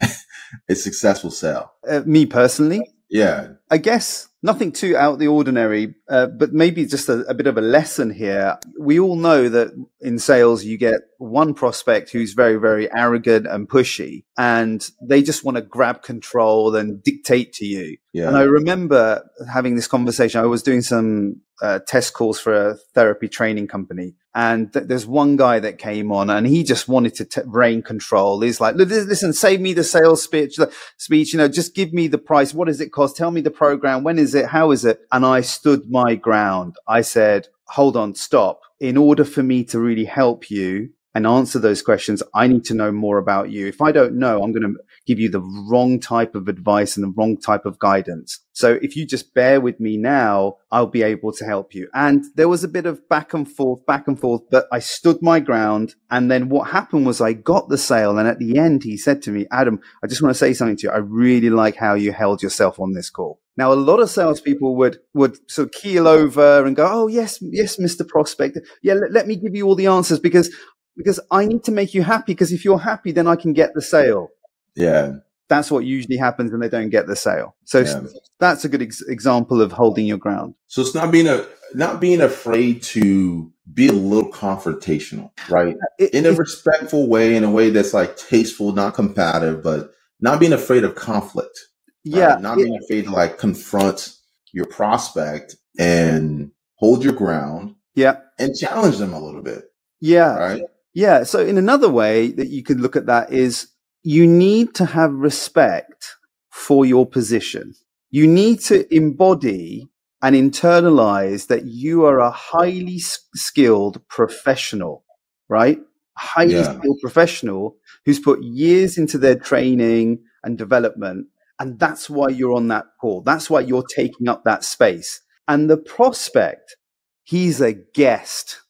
a 0.68 0.74
successful 0.74 1.30
sale. 1.30 1.72
Uh, 1.88 2.02
me 2.04 2.26
personally, 2.26 2.82
yeah, 3.08 3.48
I 3.70 3.78
guess 3.78 4.28
nothing 4.42 4.72
too 4.72 4.96
out 4.96 5.14
of 5.14 5.18
the 5.18 5.28
ordinary, 5.28 5.94
uh, 6.08 6.26
but 6.26 6.52
maybe 6.52 6.84
just 6.84 7.08
a, 7.08 7.20
a, 7.28 7.34
bit 7.34 7.46
of 7.46 7.56
a 7.56 7.62
lesson 7.62 8.10
here. 8.10 8.58
We 8.78 8.98
all 8.98 9.16
know 9.16 9.48
that 9.48 9.72
in 10.00 10.18
sales, 10.18 10.64
you 10.64 10.76
get 10.78 11.00
one 11.22 11.54
prospect 11.54 12.10
who's 12.10 12.32
very, 12.32 12.56
very 12.56 12.92
arrogant 12.92 13.46
and 13.46 13.68
pushy, 13.68 14.24
and 14.36 14.88
they 15.00 15.22
just 15.22 15.44
want 15.44 15.56
to 15.56 15.62
grab 15.62 16.02
control 16.02 16.74
and 16.74 17.02
dictate 17.02 17.52
to 17.54 17.64
you. 17.64 17.96
Yeah. 18.12 18.28
And 18.28 18.36
I 18.36 18.42
remember 18.42 19.22
having 19.52 19.76
this 19.76 19.86
conversation. 19.86 20.40
I 20.40 20.46
was 20.46 20.62
doing 20.62 20.82
some 20.82 21.40
uh, 21.62 21.78
test 21.86 22.12
calls 22.12 22.40
for 22.40 22.52
a 22.52 22.74
therapy 22.94 23.28
training 23.28 23.68
company. 23.68 24.14
And 24.34 24.72
th- 24.72 24.86
there's 24.88 25.06
one 25.06 25.36
guy 25.36 25.60
that 25.60 25.78
came 25.78 26.10
on 26.10 26.28
and 26.28 26.46
he 26.46 26.64
just 26.64 26.88
wanted 26.88 27.14
to 27.16 27.24
t- 27.24 27.40
reign 27.46 27.82
control. 27.82 28.40
He's 28.40 28.60
like, 28.60 28.74
listen, 28.74 29.32
save 29.32 29.60
me 29.60 29.72
the 29.72 29.84
sales 29.84 30.22
speech, 30.22 30.58
speech, 30.96 31.32
you 31.32 31.38
know, 31.38 31.48
just 31.48 31.74
give 31.74 31.92
me 31.92 32.08
the 32.08 32.18
price. 32.18 32.52
What 32.52 32.66
does 32.66 32.80
it 32.80 32.92
cost? 32.92 33.16
Tell 33.16 33.30
me 33.30 33.42
the 33.42 33.50
program. 33.50 34.02
When 34.02 34.18
is 34.18 34.34
it? 34.34 34.46
How 34.46 34.72
is 34.72 34.84
it? 34.84 35.00
And 35.12 35.24
I 35.24 35.42
stood 35.42 35.90
my 35.90 36.16
ground. 36.16 36.76
I 36.88 37.02
said, 37.02 37.48
hold 37.68 37.96
on, 37.96 38.14
stop. 38.14 38.60
In 38.80 38.96
order 38.96 39.24
for 39.24 39.42
me 39.44 39.62
to 39.64 39.78
really 39.78 40.06
help 40.06 40.50
you, 40.50 40.90
and 41.14 41.26
answer 41.26 41.58
those 41.58 41.82
questions, 41.82 42.22
I 42.34 42.46
need 42.46 42.64
to 42.64 42.74
know 42.74 42.90
more 42.90 43.18
about 43.18 43.50
you. 43.50 43.66
If 43.66 43.80
I 43.80 43.92
don't 43.92 44.18
know, 44.18 44.42
I'm 44.42 44.52
going 44.52 44.62
to 44.62 44.78
give 45.06 45.18
you 45.18 45.28
the 45.28 45.42
wrong 45.68 46.00
type 46.00 46.34
of 46.34 46.48
advice 46.48 46.96
and 46.96 47.04
the 47.04 47.14
wrong 47.16 47.36
type 47.36 47.66
of 47.66 47.78
guidance. 47.78 48.40
So 48.52 48.78
if 48.82 48.96
you 48.96 49.06
just 49.06 49.34
bear 49.34 49.60
with 49.60 49.80
me 49.80 49.96
now, 49.96 50.56
I'll 50.70 50.86
be 50.86 51.02
able 51.02 51.32
to 51.32 51.44
help 51.44 51.74
you. 51.74 51.88
And 51.94 52.24
there 52.34 52.48
was 52.48 52.64
a 52.64 52.68
bit 52.68 52.86
of 52.86 53.08
back 53.08 53.34
and 53.34 53.50
forth, 53.50 53.84
back 53.86 54.06
and 54.06 54.18
forth, 54.18 54.42
but 54.50 54.66
I 54.72 54.78
stood 54.78 55.22
my 55.22 55.40
ground. 55.40 55.94
And 56.10 56.30
then 56.30 56.48
what 56.48 56.70
happened 56.70 57.06
was 57.06 57.20
I 57.20 57.32
got 57.32 57.68
the 57.68 57.78
sale. 57.78 58.18
And 58.18 58.28
at 58.28 58.38
the 58.38 58.58
end, 58.58 58.84
he 58.84 58.96
said 58.96 59.22
to 59.22 59.30
me, 59.30 59.46
Adam, 59.50 59.80
I 60.02 60.06
just 60.06 60.22
want 60.22 60.34
to 60.34 60.38
say 60.38 60.54
something 60.54 60.76
to 60.78 60.88
you. 60.88 60.90
I 60.90 60.98
really 60.98 61.50
like 61.50 61.76
how 61.76 61.94
you 61.94 62.12
held 62.12 62.42
yourself 62.42 62.78
on 62.78 62.92
this 62.92 63.10
call. 63.10 63.40
Now, 63.56 63.72
a 63.72 63.74
lot 63.74 64.00
of 64.00 64.08
salespeople 64.08 64.76
would, 64.76 64.98
would 65.12 65.50
sort 65.50 65.68
of 65.68 65.72
keel 65.72 66.08
over 66.08 66.64
and 66.64 66.74
go, 66.74 66.88
Oh, 66.90 67.06
yes, 67.06 67.38
yes, 67.42 67.76
Mr. 67.76 68.06
Prospect. 68.06 68.58
Yeah, 68.82 68.94
let, 68.94 69.12
let 69.12 69.26
me 69.26 69.36
give 69.36 69.54
you 69.54 69.66
all 69.66 69.74
the 69.74 69.86
answers 69.86 70.18
because, 70.18 70.54
because 70.96 71.20
I 71.30 71.46
need 71.46 71.64
to 71.64 71.72
make 71.72 71.94
you 71.94 72.02
happy. 72.02 72.32
Because 72.32 72.52
if 72.52 72.64
you're 72.64 72.78
happy, 72.78 73.12
then 73.12 73.26
I 73.26 73.36
can 73.36 73.52
get 73.52 73.74
the 73.74 73.82
sale. 73.82 74.28
Yeah. 74.74 75.16
That's 75.48 75.70
what 75.70 75.84
usually 75.84 76.16
happens 76.16 76.50
when 76.50 76.60
they 76.60 76.68
don't 76.68 76.90
get 76.90 77.06
the 77.06 77.16
sale. 77.16 77.56
So 77.64 77.80
yeah. 77.80 78.02
that's 78.38 78.64
a 78.64 78.68
good 78.68 78.82
ex- 78.82 79.02
example 79.02 79.60
of 79.60 79.72
holding 79.72 80.06
your 80.06 80.18
ground. 80.18 80.54
So 80.66 80.80
it's 80.80 80.94
not 80.94 81.10
being 81.10 81.28
a 81.28 81.46
not 81.74 82.00
being 82.00 82.20
afraid 82.20 82.82
to 82.82 83.52
be 83.72 83.88
a 83.88 83.92
little 83.92 84.30
confrontational, 84.30 85.30
right? 85.50 85.76
It, 85.98 86.14
in 86.14 86.26
a 86.26 86.32
respectful 86.32 87.08
way, 87.08 87.36
in 87.36 87.44
a 87.44 87.50
way 87.50 87.70
that's 87.70 87.92
like 87.92 88.16
tasteful, 88.16 88.72
not 88.72 88.94
combative, 88.94 89.62
but 89.62 89.92
not 90.20 90.40
being 90.40 90.52
afraid 90.52 90.84
of 90.84 90.94
conflict. 90.94 91.58
Yeah. 92.04 92.34
Right? 92.34 92.40
Not 92.40 92.56
being 92.56 92.78
afraid 92.82 93.04
to 93.04 93.10
like 93.10 93.38
confront 93.38 94.14
your 94.52 94.66
prospect 94.66 95.56
and 95.78 96.50
hold 96.76 97.04
your 97.04 97.12
ground. 97.12 97.74
Yeah. 97.94 98.16
And 98.38 98.56
challenge 98.56 98.98
them 98.98 99.12
a 99.12 99.20
little 99.20 99.42
bit. 99.42 99.64
Yeah. 100.00 100.34
Right. 100.36 100.62
Yeah. 100.94 101.22
So 101.24 101.40
in 101.40 101.58
another 101.58 101.88
way 101.88 102.32
that 102.32 102.48
you 102.48 102.62
could 102.62 102.80
look 102.80 102.96
at 102.96 103.06
that 103.06 103.32
is 103.32 103.68
you 104.02 104.26
need 104.26 104.74
to 104.74 104.84
have 104.84 105.12
respect 105.12 106.16
for 106.50 106.84
your 106.84 107.06
position. 107.06 107.74
You 108.10 108.26
need 108.26 108.60
to 108.60 108.94
embody 108.94 109.88
and 110.22 110.36
internalize 110.36 111.48
that 111.48 111.64
you 111.64 112.04
are 112.04 112.20
a 112.20 112.30
highly 112.30 112.98
skilled 112.98 114.06
professional, 114.08 115.04
right? 115.48 115.78
Highly 116.16 116.54
yeah. 116.54 116.78
skilled 116.78 116.98
professional 117.00 117.76
who's 118.04 118.20
put 118.20 118.42
years 118.42 118.98
into 118.98 119.18
their 119.18 119.36
training 119.36 120.22
and 120.44 120.58
development. 120.58 121.28
And 121.58 121.78
that's 121.78 122.10
why 122.10 122.28
you're 122.28 122.52
on 122.52 122.68
that 122.68 122.86
call. 123.00 123.22
That's 123.22 123.48
why 123.48 123.60
you're 123.60 123.84
taking 123.84 124.28
up 124.28 124.44
that 124.44 124.64
space. 124.64 125.20
And 125.48 125.70
the 125.70 125.76
prospect, 125.76 126.76
he's 127.24 127.60
a 127.60 127.72
guest 127.72 128.61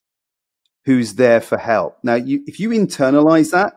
who's 0.84 1.14
there 1.14 1.40
for 1.40 1.58
help. 1.58 1.98
Now, 2.02 2.14
you, 2.14 2.42
if 2.46 2.58
you 2.58 2.70
internalize 2.70 3.52
that, 3.52 3.74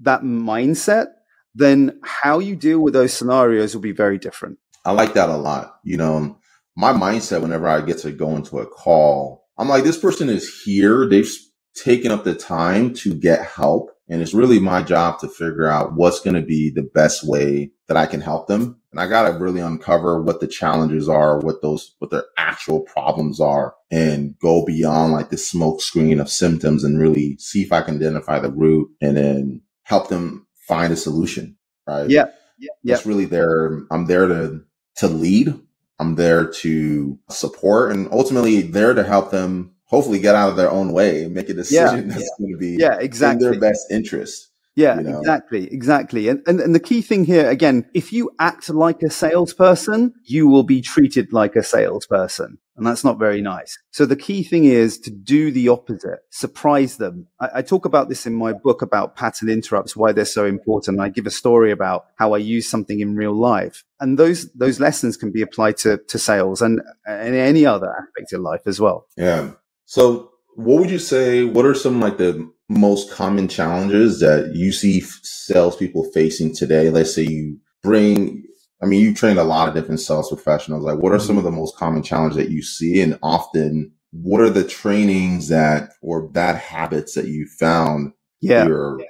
that 0.00 0.22
mindset, 0.22 1.06
then 1.54 2.00
how 2.02 2.38
you 2.38 2.56
deal 2.56 2.80
with 2.80 2.94
those 2.94 3.12
scenarios 3.12 3.74
will 3.74 3.82
be 3.82 3.92
very 3.92 4.18
different. 4.18 4.58
I 4.84 4.92
like 4.92 5.14
that 5.14 5.28
a 5.28 5.36
lot. 5.36 5.76
You 5.84 5.96
know, 5.96 6.38
my 6.76 6.92
mindset 6.92 7.42
whenever 7.42 7.68
I 7.68 7.80
get 7.82 7.98
to 7.98 8.12
go 8.12 8.34
into 8.36 8.58
a 8.58 8.66
call, 8.66 9.46
I'm 9.58 9.68
like, 9.68 9.84
this 9.84 9.98
person 9.98 10.28
is 10.28 10.62
here. 10.62 11.06
They've 11.08 11.30
taken 11.74 12.10
up 12.10 12.24
the 12.24 12.34
time 12.34 12.94
to 12.94 13.14
get 13.14 13.46
help. 13.46 13.91
And 14.12 14.20
it's 14.20 14.34
really 14.34 14.60
my 14.60 14.82
job 14.82 15.20
to 15.20 15.28
figure 15.28 15.66
out 15.66 15.94
what's 15.94 16.20
going 16.20 16.34
to 16.36 16.42
be 16.42 16.68
the 16.68 16.82
best 16.82 17.26
way 17.26 17.70
that 17.88 17.96
I 17.96 18.04
can 18.04 18.20
help 18.20 18.46
them. 18.46 18.78
And 18.90 19.00
I 19.00 19.06
got 19.06 19.26
to 19.26 19.38
really 19.38 19.60
uncover 19.60 20.20
what 20.20 20.40
the 20.40 20.46
challenges 20.46 21.08
are, 21.08 21.38
what 21.40 21.62
those, 21.62 21.94
what 21.98 22.10
their 22.10 22.24
actual 22.36 22.80
problems 22.80 23.40
are 23.40 23.74
and 23.90 24.38
go 24.38 24.66
beyond 24.66 25.14
like 25.14 25.30
the 25.30 25.38
smoke 25.38 25.80
screen 25.80 26.20
of 26.20 26.28
symptoms 26.28 26.84
and 26.84 27.00
really 27.00 27.38
see 27.38 27.62
if 27.62 27.72
I 27.72 27.80
can 27.80 27.96
identify 27.96 28.38
the 28.38 28.52
root 28.52 28.90
and 29.00 29.16
then 29.16 29.62
help 29.84 30.08
them 30.08 30.46
find 30.68 30.92
a 30.92 30.96
solution. 30.96 31.56
Right. 31.86 32.10
Yeah. 32.10 32.26
Yeah. 32.58 32.96
It's 32.96 33.06
really 33.06 33.24
there. 33.24 33.80
I'm 33.90 34.08
there 34.08 34.26
to, 34.26 34.60
to 34.96 35.08
lead. 35.08 35.58
I'm 35.98 36.16
there 36.16 36.44
to 36.46 37.18
support 37.30 37.92
and 37.92 38.08
ultimately 38.12 38.60
there 38.60 38.92
to 38.92 39.04
help 39.04 39.30
them 39.30 39.74
hopefully 39.92 40.18
get 40.18 40.34
out 40.34 40.50
of 40.50 40.56
their 40.56 40.70
own 40.70 40.92
way 40.92 41.24
and 41.24 41.34
make 41.34 41.48
a 41.48 41.54
decision 41.54 42.08
yeah, 42.08 42.14
that's 42.14 42.22
yeah. 42.22 42.36
going 42.38 42.52
to 42.52 42.58
be 42.58 42.76
yeah, 42.78 42.98
exactly. 42.98 43.46
in 43.46 43.52
their 43.52 43.60
best 43.60 43.90
interest. 43.90 44.48
Yeah, 44.74 44.96
you 44.96 45.02
know? 45.02 45.18
exactly, 45.18 45.70
exactly. 45.70 46.28
And, 46.28 46.42
and 46.46 46.58
and 46.58 46.74
the 46.74 46.80
key 46.80 47.02
thing 47.02 47.24
here 47.24 47.48
again, 47.48 47.84
if 47.92 48.10
you 48.10 48.30
act 48.38 48.70
like 48.70 49.02
a 49.02 49.10
salesperson, 49.10 50.14
you 50.24 50.48
will 50.48 50.62
be 50.62 50.80
treated 50.80 51.30
like 51.32 51.56
a 51.56 51.62
salesperson. 51.62 52.58
And 52.74 52.86
that's 52.86 53.04
not 53.04 53.18
very 53.18 53.42
nice. 53.42 53.78
So 53.90 54.06
the 54.06 54.16
key 54.16 54.42
thing 54.42 54.64
is 54.64 54.98
to 55.00 55.10
do 55.10 55.50
the 55.50 55.68
opposite, 55.68 56.20
surprise 56.30 56.96
them. 56.96 57.26
I, 57.38 57.48
I 57.56 57.62
talk 57.62 57.84
about 57.84 58.08
this 58.08 58.26
in 58.26 58.32
my 58.32 58.54
book 58.54 58.80
about 58.80 59.14
pattern 59.14 59.50
interrupts, 59.50 59.94
why 59.94 60.12
they're 60.12 60.24
so 60.24 60.46
important. 60.46 60.98
I 60.98 61.10
give 61.10 61.26
a 61.26 61.30
story 61.30 61.70
about 61.70 62.06
how 62.16 62.32
I 62.32 62.38
use 62.38 62.70
something 62.70 63.00
in 63.00 63.14
real 63.14 63.34
life. 63.34 63.84
And 64.00 64.18
those, 64.18 64.50
those 64.54 64.80
lessons 64.80 65.18
can 65.18 65.30
be 65.30 65.42
applied 65.42 65.76
to, 65.78 65.98
to 65.98 66.18
sales 66.18 66.62
and, 66.62 66.80
and 67.06 67.34
any 67.34 67.66
other 67.66 67.94
aspect 67.94 68.32
of 68.32 68.40
life 68.40 68.62
as 68.64 68.80
well. 68.80 69.06
Yeah. 69.18 69.50
So 69.86 70.30
what 70.54 70.80
would 70.80 70.90
you 70.90 70.98
say? 70.98 71.44
What 71.44 71.66
are 71.66 71.74
some 71.74 72.00
like 72.00 72.18
the 72.18 72.50
most 72.68 73.10
common 73.10 73.48
challenges 73.48 74.20
that 74.20 74.52
you 74.54 74.72
see 74.72 75.00
salespeople 75.00 76.10
facing 76.12 76.54
today? 76.54 76.90
Let's 76.90 77.14
say 77.14 77.22
you 77.22 77.58
bring, 77.82 78.44
I 78.82 78.86
mean, 78.86 79.00
you 79.00 79.14
train 79.14 79.38
a 79.38 79.44
lot 79.44 79.68
of 79.68 79.74
different 79.74 80.00
sales 80.00 80.28
professionals. 80.28 80.84
Like, 80.84 80.98
what 80.98 81.12
are 81.12 81.18
some 81.18 81.36
mm-hmm. 81.36 81.38
of 81.38 81.44
the 81.44 81.58
most 81.58 81.76
common 81.76 82.02
challenges 82.02 82.36
that 82.36 82.50
you 82.50 82.62
see? 82.62 83.00
And 83.00 83.18
often, 83.22 83.92
what 84.12 84.40
are 84.40 84.50
the 84.50 84.64
trainings 84.64 85.48
that 85.48 85.90
or 86.02 86.22
bad 86.28 86.56
habits 86.56 87.14
that 87.14 87.26
you 87.26 87.46
found 87.58 88.12
yeah. 88.40 88.66
you're 88.66 89.00
yeah. 89.00 89.06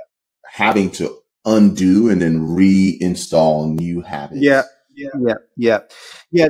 having 0.47 0.91
to 0.93 1.17
undo 1.45 2.09
and 2.09 2.23
then 2.23 2.41
reinstall 2.41 3.75
new 3.75 4.03
habits? 4.03 4.43
Yeah. 4.43 4.63
Yeah. 4.95 5.09
Yeah. 5.19 5.35
Yeah. 5.57 5.79
Yeah. 6.31 6.49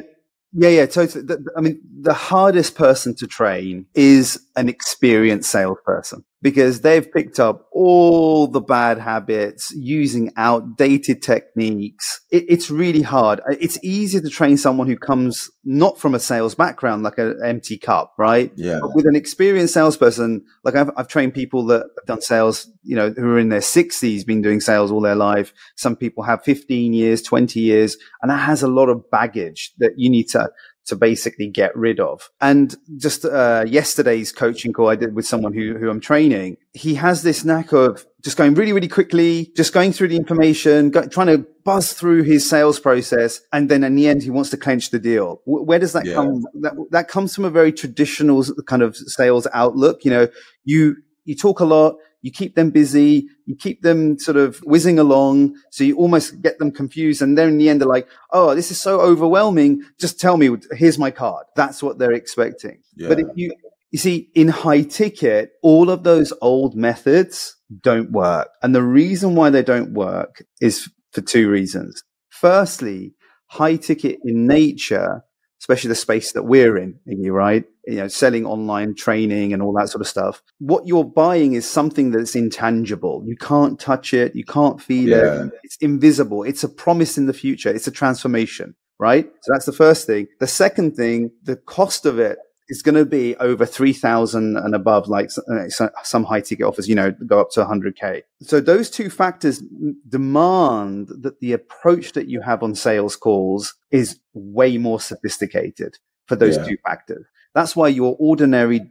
Yeah, 0.52 0.68
yeah, 0.68 0.86
totally. 0.86 1.24
I 1.56 1.60
mean, 1.60 1.80
the 2.00 2.12
hardest 2.12 2.74
person 2.74 3.14
to 3.16 3.26
train 3.26 3.86
is 3.94 4.38
an 4.56 4.68
experienced 4.68 5.50
salesperson 5.50 6.24
because 6.42 6.80
they've 6.80 7.10
picked 7.10 7.38
up 7.38 7.68
all 7.72 8.48
the 8.48 8.60
bad 8.60 8.98
habits 8.98 9.72
using 9.76 10.32
outdated 10.36 11.22
techniques. 11.22 12.20
It, 12.30 12.44
it's 12.48 12.70
really 12.70 13.02
hard. 13.02 13.40
It's 13.48 13.82
easier 13.82 14.20
to 14.20 14.28
train 14.28 14.56
someone 14.56 14.88
who 14.88 14.96
comes 14.96 15.50
not 15.64 15.98
from 15.98 16.14
a 16.14 16.18
sales 16.18 16.56
background, 16.56 17.04
like 17.04 17.18
an 17.18 17.38
empty 17.44 17.78
cup, 17.78 18.12
right? 18.18 18.52
Yeah. 18.56 18.80
But 18.80 18.94
with 18.94 19.06
an 19.06 19.14
experienced 19.14 19.74
salesperson, 19.74 20.44
like 20.64 20.74
I've, 20.74 20.90
I've 20.96 21.08
trained 21.08 21.34
people 21.34 21.64
that 21.66 21.82
have 21.82 22.06
done 22.06 22.20
sales, 22.20 22.68
you 22.82 22.96
know, 22.96 23.10
who 23.10 23.30
are 23.30 23.38
in 23.38 23.48
their 23.48 23.60
sixties, 23.60 24.24
been 24.24 24.42
doing 24.42 24.60
sales 24.60 24.90
all 24.90 25.00
their 25.00 25.14
life. 25.14 25.52
Some 25.76 25.94
people 25.94 26.24
have 26.24 26.42
15 26.42 26.92
years, 26.92 27.22
20 27.22 27.60
years, 27.60 27.96
and 28.20 28.30
that 28.30 28.38
has 28.38 28.62
a 28.62 28.68
lot 28.68 28.88
of 28.88 29.08
baggage 29.10 29.72
that 29.78 29.92
you 29.96 30.10
need 30.10 30.28
to 30.30 30.50
to 30.86 30.96
basically 30.96 31.48
get 31.48 31.76
rid 31.76 32.00
of. 32.00 32.30
And 32.40 32.74
just 32.96 33.24
uh, 33.24 33.64
yesterday's 33.66 34.32
coaching 34.32 34.72
call 34.72 34.88
I 34.88 34.96
did 34.96 35.14
with 35.14 35.26
someone 35.26 35.52
who, 35.52 35.76
who 35.78 35.90
I'm 35.90 36.00
training, 36.00 36.56
he 36.72 36.94
has 36.96 37.22
this 37.22 37.44
knack 37.44 37.72
of 37.72 38.06
just 38.22 38.36
going 38.36 38.54
really, 38.54 38.72
really 38.72 38.88
quickly, 38.88 39.52
just 39.56 39.72
going 39.72 39.92
through 39.92 40.08
the 40.08 40.16
information, 40.16 40.90
go, 40.90 41.06
trying 41.06 41.26
to 41.28 41.46
buzz 41.64 41.92
through 41.92 42.22
his 42.22 42.48
sales 42.48 42.80
process. 42.80 43.40
And 43.52 43.68
then 43.68 43.84
in 43.84 43.94
the 43.94 44.08
end, 44.08 44.22
he 44.22 44.30
wants 44.30 44.50
to 44.50 44.56
clench 44.56 44.90
the 44.90 44.98
deal. 44.98 45.40
Where 45.44 45.78
does 45.78 45.92
that 45.92 46.04
yeah. 46.04 46.14
come? 46.14 46.44
That, 46.54 46.74
that 46.90 47.08
comes 47.08 47.34
from 47.34 47.44
a 47.44 47.50
very 47.50 47.72
traditional 47.72 48.44
kind 48.66 48.82
of 48.82 48.96
sales 48.96 49.46
outlook. 49.52 50.04
You 50.04 50.10
know, 50.10 50.28
you, 50.64 50.96
you 51.24 51.36
talk 51.36 51.60
a 51.60 51.64
lot, 51.64 51.96
you 52.22 52.30
keep 52.30 52.54
them 52.54 52.70
busy, 52.70 53.28
you 53.46 53.54
keep 53.54 53.82
them 53.82 54.18
sort 54.18 54.36
of 54.36 54.58
whizzing 54.58 54.98
along. 54.98 55.56
So 55.70 55.84
you 55.84 55.96
almost 55.96 56.40
get 56.40 56.58
them 56.58 56.70
confused. 56.70 57.20
And 57.20 57.36
then 57.36 57.48
in 57.48 57.58
the 57.58 57.68
end, 57.68 57.80
they're 57.80 57.88
like, 57.88 58.08
Oh, 58.30 58.54
this 58.54 58.70
is 58.70 58.80
so 58.80 59.00
overwhelming. 59.00 59.82
Just 60.00 60.20
tell 60.20 60.36
me, 60.36 60.56
here's 60.72 60.98
my 60.98 61.10
card. 61.10 61.46
That's 61.56 61.82
what 61.82 61.98
they're 61.98 62.12
expecting. 62.12 62.80
Yeah. 62.96 63.08
But 63.08 63.20
if 63.20 63.26
you, 63.34 63.52
You 63.90 63.98
see, 63.98 64.30
in 64.34 64.48
high 64.48 64.82
ticket, 64.82 65.50
all 65.62 65.90
of 65.90 66.02
those 66.02 66.32
old 66.40 66.74
methods 66.74 67.56
don't 67.82 68.10
work. 68.10 68.48
And 68.62 68.74
the 68.74 68.82
reason 68.82 69.34
why 69.34 69.50
they 69.50 69.62
don't 69.62 69.92
work 69.92 70.42
is 70.60 70.88
for 71.10 71.20
two 71.20 71.50
reasons. 71.50 72.02
Firstly, 72.30 73.14
high 73.48 73.76
ticket 73.76 74.18
in 74.24 74.46
nature, 74.46 75.24
especially 75.62 75.88
the 75.88 75.94
space 75.94 76.32
that 76.32 76.42
we're 76.42 76.76
in, 76.76 76.98
right? 77.30 77.64
You 77.86 77.98
know, 77.98 78.08
selling 78.08 78.44
online 78.44 78.96
training 78.96 79.52
and 79.52 79.62
all 79.62 79.72
that 79.74 79.90
sort 79.90 80.00
of 80.00 80.08
stuff. 80.08 80.42
What 80.58 80.88
you're 80.88 81.04
buying 81.04 81.52
is 81.52 81.70
something 81.70 82.10
that's 82.10 82.34
intangible. 82.34 83.22
You 83.24 83.36
can't 83.36 83.78
touch 83.78 84.12
it. 84.12 84.34
You 84.34 84.44
can't 84.44 84.82
feel 84.82 85.08
yeah. 85.08 85.44
it. 85.44 85.52
It's 85.62 85.76
invisible. 85.76 86.42
It's 86.42 86.64
a 86.64 86.68
promise 86.68 87.16
in 87.16 87.26
the 87.26 87.32
future. 87.32 87.70
It's 87.70 87.86
a 87.86 87.92
transformation 87.92 88.74
right? 88.98 89.28
So 89.40 89.52
that's 89.52 89.66
the 89.66 89.72
first 89.72 90.06
thing. 90.06 90.28
The 90.38 90.46
second 90.46 90.94
thing, 90.94 91.32
the 91.42 91.56
cost 91.56 92.06
of 92.06 92.20
it 92.20 92.38
is 92.68 92.82
going 92.82 92.94
to 92.94 93.04
be 93.04 93.36
over 93.36 93.66
3000 93.66 94.56
and 94.56 94.74
above, 94.74 95.08
like 95.08 95.30
uh, 95.48 95.68
some 96.02 96.24
high 96.24 96.40
ticket 96.40 96.64
offers, 96.64 96.88
you 96.88 96.94
know, 96.94 97.10
go 97.26 97.40
up 97.40 97.50
to 97.50 97.64
100K. 97.64 98.22
So 98.40 98.60
those 98.60 98.88
two 98.90 99.10
factors 99.10 99.62
demand 100.08 101.08
that 101.08 101.40
the 101.40 101.52
approach 101.52 102.12
that 102.12 102.28
you 102.28 102.40
have 102.40 102.62
on 102.62 102.74
sales 102.74 103.16
calls 103.16 103.74
is 103.90 104.18
way 104.32 104.78
more 104.78 105.00
sophisticated 105.00 105.98
for 106.26 106.36
those 106.36 106.56
yeah. 106.56 106.64
two 106.64 106.76
factors. 106.84 107.26
That's 107.54 107.76
why 107.76 107.88
your 107.88 108.16
ordinary 108.18 108.88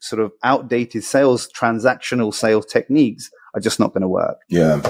sort 0.00 0.20
of 0.20 0.32
outdated 0.42 1.04
sales, 1.04 1.48
transactional 1.56 2.32
sales 2.34 2.66
techniques 2.66 3.30
are 3.54 3.60
just 3.60 3.80
not 3.80 3.92
going 3.92 4.02
to 4.02 4.08
work. 4.08 4.38
Yeah, 4.48 4.82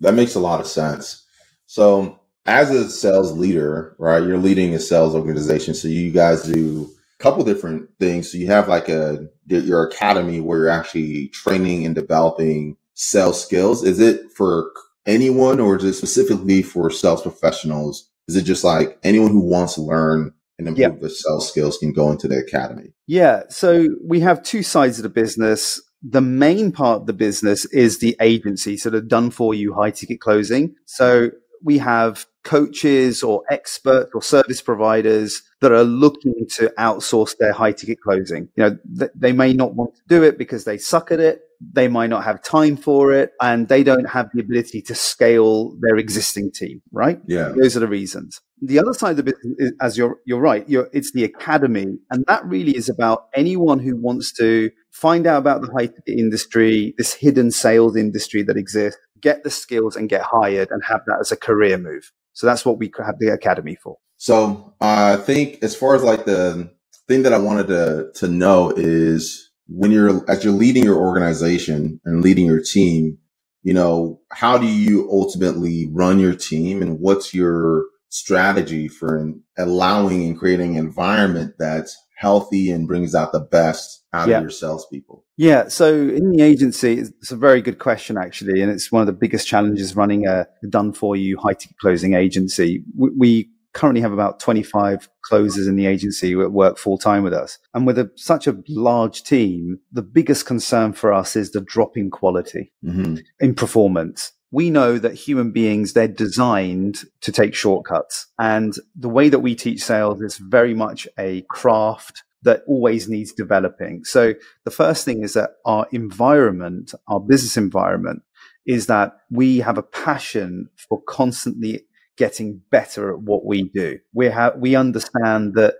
that 0.00 0.14
makes 0.14 0.34
a 0.34 0.40
lot 0.40 0.60
of 0.60 0.66
sense. 0.66 1.24
So 1.66 2.18
as 2.46 2.70
a 2.70 2.88
sales 2.90 3.36
leader, 3.36 3.94
right, 3.98 4.22
you're 4.22 4.38
leading 4.38 4.74
a 4.74 4.78
sales 4.78 5.14
organization. 5.14 5.74
So 5.74 5.88
you 5.88 6.10
guys 6.10 6.42
do 6.42 6.90
couple 7.22 7.44
different 7.44 7.88
things. 8.00 8.30
So 8.30 8.38
you 8.38 8.48
have 8.48 8.68
like 8.68 8.88
a 8.88 9.28
your 9.46 9.86
academy 9.86 10.40
where 10.40 10.58
you're 10.58 10.68
actually 10.68 11.28
training 11.28 11.86
and 11.86 11.94
developing 11.94 12.76
sales 12.94 13.42
skills. 13.42 13.84
Is 13.84 14.00
it 14.00 14.32
for 14.32 14.72
anyone 15.06 15.60
or 15.60 15.76
is 15.76 15.84
it 15.84 15.94
specifically 15.94 16.62
for 16.62 16.90
sales 16.90 17.22
professionals? 17.22 18.10
Is 18.28 18.36
it 18.36 18.42
just 18.42 18.64
like 18.64 18.98
anyone 19.04 19.30
who 19.30 19.40
wants 19.40 19.74
to 19.74 19.82
learn 19.82 20.32
and 20.58 20.68
improve 20.68 20.94
yeah. 20.94 20.98
their 21.00 21.08
sales 21.08 21.48
skills 21.48 21.78
can 21.78 21.92
go 21.92 22.10
into 22.10 22.28
the 22.28 22.38
academy? 22.38 22.92
Yeah. 23.06 23.42
So 23.48 23.88
we 24.04 24.20
have 24.20 24.42
two 24.42 24.62
sides 24.62 24.98
of 24.98 25.04
the 25.04 25.08
business. 25.08 25.80
The 26.02 26.20
main 26.20 26.72
part 26.72 27.02
of 27.02 27.06
the 27.06 27.12
business 27.12 27.64
is 27.66 27.98
the 27.98 28.16
agency, 28.20 28.76
sort 28.76 28.96
of 28.96 29.06
done 29.06 29.30
for 29.30 29.54
you 29.54 29.74
high 29.74 29.92
ticket 29.92 30.20
closing. 30.20 30.74
So 30.86 31.30
we 31.62 31.78
have 31.78 32.26
coaches 32.44 33.22
or 33.22 33.42
experts 33.50 34.10
or 34.14 34.22
service 34.22 34.60
providers 34.60 35.42
that 35.60 35.72
are 35.72 35.84
looking 35.84 36.46
to 36.50 36.72
outsource 36.78 37.36
their 37.38 37.52
high 37.52 37.72
ticket 37.72 38.00
closing. 38.00 38.48
You 38.56 38.64
know, 38.64 38.78
th- 38.98 39.10
they 39.14 39.32
may 39.32 39.52
not 39.52 39.74
want 39.74 39.94
to 39.94 40.00
do 40.08 40.22
it 40.22 40.38
because 40.38 40.64
they 40.64 40.78
suck 40.78 41.12
at 41.12 41.20
it. 41.20 41.42
They 41.72 41.86
might 41.86 42.10
not 42.10 42.24
have 42.24 42.42
time 42.42 42.76
for 42.76 43.12
it 43.12 43.30
and 43.40 43.68
they 43.68 43.84
don't 43.84 44.08
have 44.10 44.28
the 44.34 44.40
ability 44.40 44.82
to 44.82 44.96
scale 44.96 45.76
their 45.80 45.96
existing 45.96 46.50
team, 46.50 46.82
right? 46.90 47.20
Yeah. 47.28 47.52
Those 47.56 47.76
are 47.76 47.80
the 47.80 47.86
reasons. 47.86 48.40
The 48.60 48.80
other 48.80 48.92
side 48.92 49.12
of 49.12 49.16
the 49.18 49.22
business 49.22 49.54
is, 49.58 49.72
as 49.80 49.96
you're, 49.96 50.18
you're 50.24 50.40
right, 50.40 50.68
you're, 50.68 50.88
it's 50.92 51.12
the 51.12 51.22
academy. 51.22 51.98
And 52.10 52.24
that 52.26 52.44
really 52.44 52.76
is 52.76 52.88
about 52.88 53.26
anyone 53.34 53.78
who 53.78 53.96
wants 53.96 54.32
to 54.38 54.70
find 54.90 55.26
out 55.26 55.38
about 55.38 55.62
the 55.62 55.72
high 55.72 55.86
ticket 55.86 56.18
industry, 56.18 56.94
this 56.98 57.14
hidden 57.14 57.52
sales 57.52 57.96
industry 57.96 58.42
that 58.42 58.56
exists, 58.56 59.00
get 59.22 59.44
the 59.44 59.50
skills 59.50 59.96
and 59.96 60.08
get 60.08 60.22
hired 60.22 60.70
and 60.70 60.82
have 60.84 61.00
that 61.06 61.18
as 61.20 61.32
a 61.32 61.36
career 61.36 61.78
move. 61.78 62.10
So 62.32 62.46
that's 62.46 62.64
what 62.64 62.78
we 62.78 62.90
have 62.98 63.18
the 63.18 63.28
academy 63.28 63.76
for. 63.76 63.98
So 64.16 64.74
uh, 64.80 65.16
I 65.18 65.22
think 65.22 65.62
as 65.62 65.74
far 65.74 65.94
as 65.94 66.02
like 66.02 66.24
the 66.24 66.70
thing 67.08 67.22
that 67.22 67.32
I 67.32 67.38
wanted 67.38 67.66
to 67.68 68.10
to 68.16 68.28
know 68.28 68.72
is 68.76 69.50
when 69.68 69.90
you're 69.90 70.30
as 70.30 70.44
you're 70.44 70.52
leading 70.52 70.84
your 70.84 70.98
organization 70.98 72.00
and 72.04 72.22
leading 72.22 72.46
your 72.46 72.62
team, 72.62 73.18
you 73.62 73.74
know, 73.74 74.20
how 74.30 74.58
do 74.58 74.66
you 74.66 75.08
ultimately 75.10 75.88
run 75.92 76.18
your 76.18 76.34
team 76.34 76.82
and 76.82 77.00
what's 77.00 77.34
your 77.34 77.84
strategy 78.08 78.88
for 78.88 79.32
allowing 79.56 80.24
and 80.26 80.38
creating 80.38 80.76
an 80.76 80.84
environment 80.84 81.54
that's 81.58 81.96
healthy 82.22 82.70
and 82.70 82.86
brings 82.86 83.16
out 83.16 83.32
the 83.32 83.40
best 83.40 84.04
out 84.12 84.28
yeah. 84.28 84.36
of 84.36 84.42
your 84.42 84.50
salespeople? 84.50 85.24
Yeah. 85.36 85.66
So 85.66 85.92
in 85.92 86.30
the 86.30 86.40
agency, 86.40 87.00
it's 87.00 87.32
a 87.32 87.36
very 87.36 87.60
good 87.60 87.80
question, 87.80 88.16
actually. 88.16 88.62
And 88.62 88.70
it's 88.70 88.92
one 88.92 89.00
of 89.00 89.06
the 89.06 89.12
biggest 89.12 89.48
challenges 89.48 89.96
running 89.96 90.26
a 90.26 90.46
done 90.70 90.92
for 90.92 91.16
you 91.16 91.36
high 91.36 91.54
ticket 91.54 91.76
closing 91.78 92.14
agency. 92.14 92.84
We, 92.96 93.10
we, 93.18 93.48
currently 93.74 94.02
have 94.02 94.12
about 94.12 94.38
25 94.38 95.08
closers 95.22 95.66
in 95.66 95.76
the 95.76 95.86
agency 95.86 96.32
who 96.32 96.46
work 96.50 96.76
full 96.76 96.98
time 96.98 97.22
with 97.22 97.32
us. 97.32 97.58
And 97.72 97.86
with 97.86 97.98
a, 97.98 98.10
such 98.16 98.46
a 98.46 98.58
large 98.68 99.22
team, 99.22 99.78
the 99.90 100.02
biggest 100.02 100.44
concern 100.44 100.92
for 100.92 101.10
us 101.10 101.36
is 101.36 101.52
the 101.52 101.62
drop 101.62 101.96
in 101.96 102.10
quality 102.10 102.70
mm-hmm. 102.84 103.14
in 103.40 103.54
performance 103.54 104.32
we 104.52 104.70
know 104.70 104.98
that 104.98 105.14
human 105.14 105.50
beings, 105.50 105.94
they're 105.94 106.06
designed 106.06 107.04
to 107.22 107.32
take 107.32 107.54
shortcuts. 107.54 108.26
And 108.38 108.74
the 108.94 109.08
way 109.08 109.30
that 109.30 109.40
we 109.40 109.54
teach 109.54 109.82
sales 109.82 110.20
is 110.20 110.36
very 110.36 110.74
much 110.74 111.08
a 111.18 111.42
craft 111.48 112.22
that 112.42 112.62
always 112.66 113.08
needs 113.08 113.32
developing. 113.32 114.04
So 114.04 114.34
the 114.64 114.70
first 114.70 115.04
thing 115.04 115.22
is 115.22 115.32
that 115.32 115.52
our 115.64 115.86
environment, 115.90 116.92
our 117.08 117.18
business 117.18 117.56
environment 117.56 118.22
is 118.66 118.86
that 118.86 119.16
we 119.30 119.58
have 119.58 119.78
a 119.78 119.82
passion 119.82 120.68
for 120.76 121.00
constantly 121.08 121.86
getting 122.18 122.60
better 122.70 123.10
at 123.12 123.20
what 123.20 123.46
we 123.46 123.70
do. 123.74 123.98
We 124.12 124.26
have, 124.26 124.56
we 124.58 124.76
understand 124.76 125.54
that, 125.54 125.76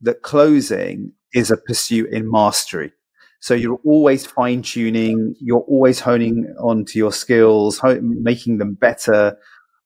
that 0.00 0.22
closing 0.22 1.12
is 1.34 1.50
a 1.50 1.56
pursuit 1.56 2.10
in 2.10 2.30
mastery. 2.30 2.92
So 3.40 3.54
you're 3.54 3.80
always 3.84 4.26
fine 4.26 4.62
tuning, 4.62 5.34
you're 5.40 5.60
always 5.60 6.00
honing 6.00 6.54
onto 6.58 6.98
your 6.98 7.12
skills, 7.12 7.80
making 8.00 8.58
them 8.58 8.74
better, 8.74 9.38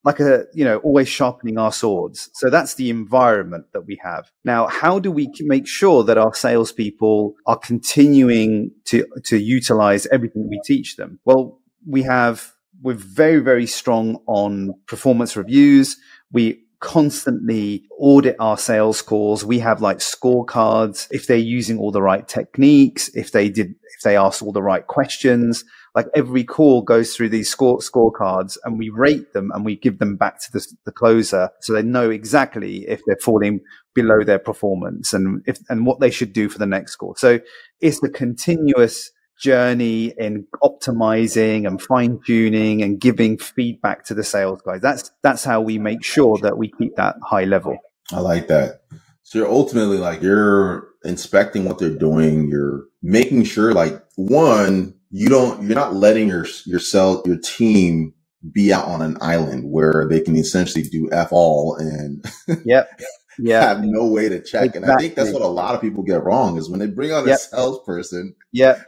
like 0.05 0.21
a, 0.21 0.45
you 0.55 0.65
know, 0.65 0.79
always 0.79 1.09
sharpening 1.09 1.59
our 1.59 1.73
swords. 1.73 2.31
So 2.35 2.49
that's 2.49 2.75
the 2.75 2.89
environment 2.89 3.67
that 3.73 3.87
we 3.87 4.01
have. 4.03 4.31
Now, 4.45 4.67
how 4.67 4.99
do 4.99 5.11
we 5.11 5.31
make 5.41 5.67
sure 5.67 6.05
that 6.05 6.17
our 6.17 6.35
salespeople 6.35 7.35
are 7.47 7.59
continuing 7.59 8.71
to, 8.87 9.05
to 9.25 9.39
utilize 9.39 10.07
everything 10.07 10.49
we 10.49 10.61
teach 10.65 10.97
them? 10.97 11.21
Well, 11.25 11.61
we 11.87 12.03
have, 12.03 12.53
we're 12.83 12.95
very, 12.95 13.41
very 13.41 13.67
strong 13.67 14.23
on 14.27 14.75
performance 14.87 15.37
reviews. 15.37 15.99
We 16.33 16.65
constantly 16.81 17.85
audit 17.99 18.37
our 18.40 18.59
sales 18.59 19.03
calls. 19.03 19.45
We 19.45 19.59
have 19.61 19.83
like 19.83 19.99
scorecards 19.99 21.07
if 21.11 21.27
they're 21.27 21.37
using 21.37 21.79
all 21.79 21.93
the 21.93 22.03
right 22.03 22.27
techniques, 22.27 23.09
if 23.14 23.33
they 23.33 23.49
did, 23.49 23.75
if 23.95 24.03
they 24.03 24.16
asked 24.16 24.43
all 24.43 24.53
the 24.53 24.62
right 24.62 24.87
questions. 24.87 25.64
Like 25.95 26.07
every 26.14 26.45
call 26.45 26.83
goes 26.83 27.14
through 27.14 27.31
these 27.31 27.51
score 27.51 27.79
scorecards 27.79 28.57
and 28.64 28.79
we 28.79 28.90
rate 28.90 29.33
them 29.33 29.51
and 29.53 29.64
we 29.64 29.77
give 29.77 29.99
them 29.99 30.16
back 30.16 30.40
to 30.40 30.53
the, 30.53 30.66
the 30.85 30.93
closer 30.93 31.51
so 31.61 31.73
they 31.73 31.83
know 31.83 32.11
exactly 32.11 32.88
if 32.88 33.01
they're 33.07 33.16
falling 33.16 33.61
below 33.95 34.23
their 34.23 34.38
performance 34.38 35.12
and 35.12 35.43
if 35.47 35.59
and 35.69 35.85
what 35.85 35.99
they 35.99 36.11
should 36.11 36.33
do 36.33 36.49
for 36.49 36.59
the 36.59 36.66
next 36.66 36.93
score. 36.93 37.16
So 37.16 37.40
it's 37.81 38.01
the 38.01 38.09
continuous 38.09 39.11
journey 39.40 40.12
in 40.18 40.46
optimizing 40.62 41.66
and 41.66 41.81
fine 41.81 42.20
tuning 42.26 42.83
and 42.83 43.00
giving 43.00 43.38
feedback 43.38 44.05
to 44.05 44.14
the 44.14 44.24
sales 44.24 44.61
guys. 44.62 44.81
That's 44.81 45.11
that's 45.22 45.44
how 45.44 45.61
we 45.61 45.79
make 45.79 46.05
sure 46.05 46.38
that 46.38 46.59
we 46.59 46.70
keep 46.79 46.96
that 46.96 47.16
high 47.24 47.44
level. 47.44 47.79
I 48.12 48.20
like 48.20 48.48
that. 48.48 48.83
So 49.22 49.38
you're 49.38 49.50
ultimately 49.50 49.98
like 49.98 50.22
you're 50.22 50.88
inspecting 51.05 51.64
what 51.64 51.79
they're 51.79 51.90
doing. 51.90 52.48
You're 52.48 52.85
making 53.03 53.44
sure 53.44 53.72
like 53.72 54.03
one, 54.16 54.94
you 55.11 55.29
don't 55.29 55.62
you're 55.62 55.74
not 55.74 55.94
letting 55.94 56.29
your 56.29 56.46
yourself 56.66 57.26
your 57.26 57.38
team 57.38 58.14
be 58.53 58.72
out 58.72 58.87
on 58.87 59.03
an 59.03 59.18
island 59.20 59.70
where 59.70 60.07
they 60.09 60.20
can 60.20 60.37
essentially 60.37 60.83
do 60.83 61.11
f 61.12 61.29
all 61.31 61.76
and 61.76 62.24
yep 62.64 62.88
yeah. 63.42 63.61
have 63.61 63.85
no 63.85 64.07
way 64.07 64.29
to 64.29 64.40
check. 64.40 64.66
Exactly. 64.66 64.83
And 64.83 64.92
I 64.92 64.96
think 64.98 65.14
that's 65.14 65.33
what 65.33 65.42
a 65.42 65.48
lot 65.48 65.74
of 65.74 65.81
people 65.81 66.03
get 66.03 66.22
wrong 66.22 66.57
is 66.57 66.68
when 66.68 66.81
they 66.81 66.87
bring 66.87 67.12
on 67.12 67.29
a 67.29 67.37
salesperson, 67.37 68.35
yeah, 68.53 68.83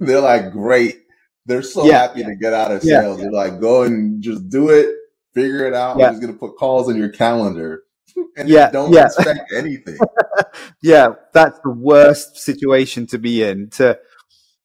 they're 0.00 0.20
like, 0.20 0.52
great. 0.52 0.98
They're 1.46 1.62
so 1.62 1.84
yeah. 1.84 2.02
happy 2.02 2.22
to 2.22 2.36
get 2.36 2.52
out 2.52 2.70
of 2.70 2.82
sales. 2.82 3.18
They're 3.18 3.32
like, 3.32 3.60
go 3.60 3.82
and 3.82 4.22
just 4.22 4.48
do 4.48 4.70
it, 4.70 4.94
figure 5.34 5.66
it 5.66 5.74
out. 5.74 6.00
I'm 6.00 6.12
just 6.12 6.20
gonna 6.20 6.34
put 6.34 6.56
calls 6.56 6.88
in 6.88 6.96
your 6.96 7.10
calendar. 7.10 7.82
And 8.36 8.46
yeah, 8.46 8.70
don't 8.70 8.94
expect 8.94 9.52
anything. 9.54 9.98
yeah, 10.82 11.14
that's 11.32 11.58
the 11.64 11.70
worst 11.70 12.36
situation 12.36 13.06
to 13.06 13.18
be 13.18 13.42
in. 13.42 13.70
To 13.70 13.98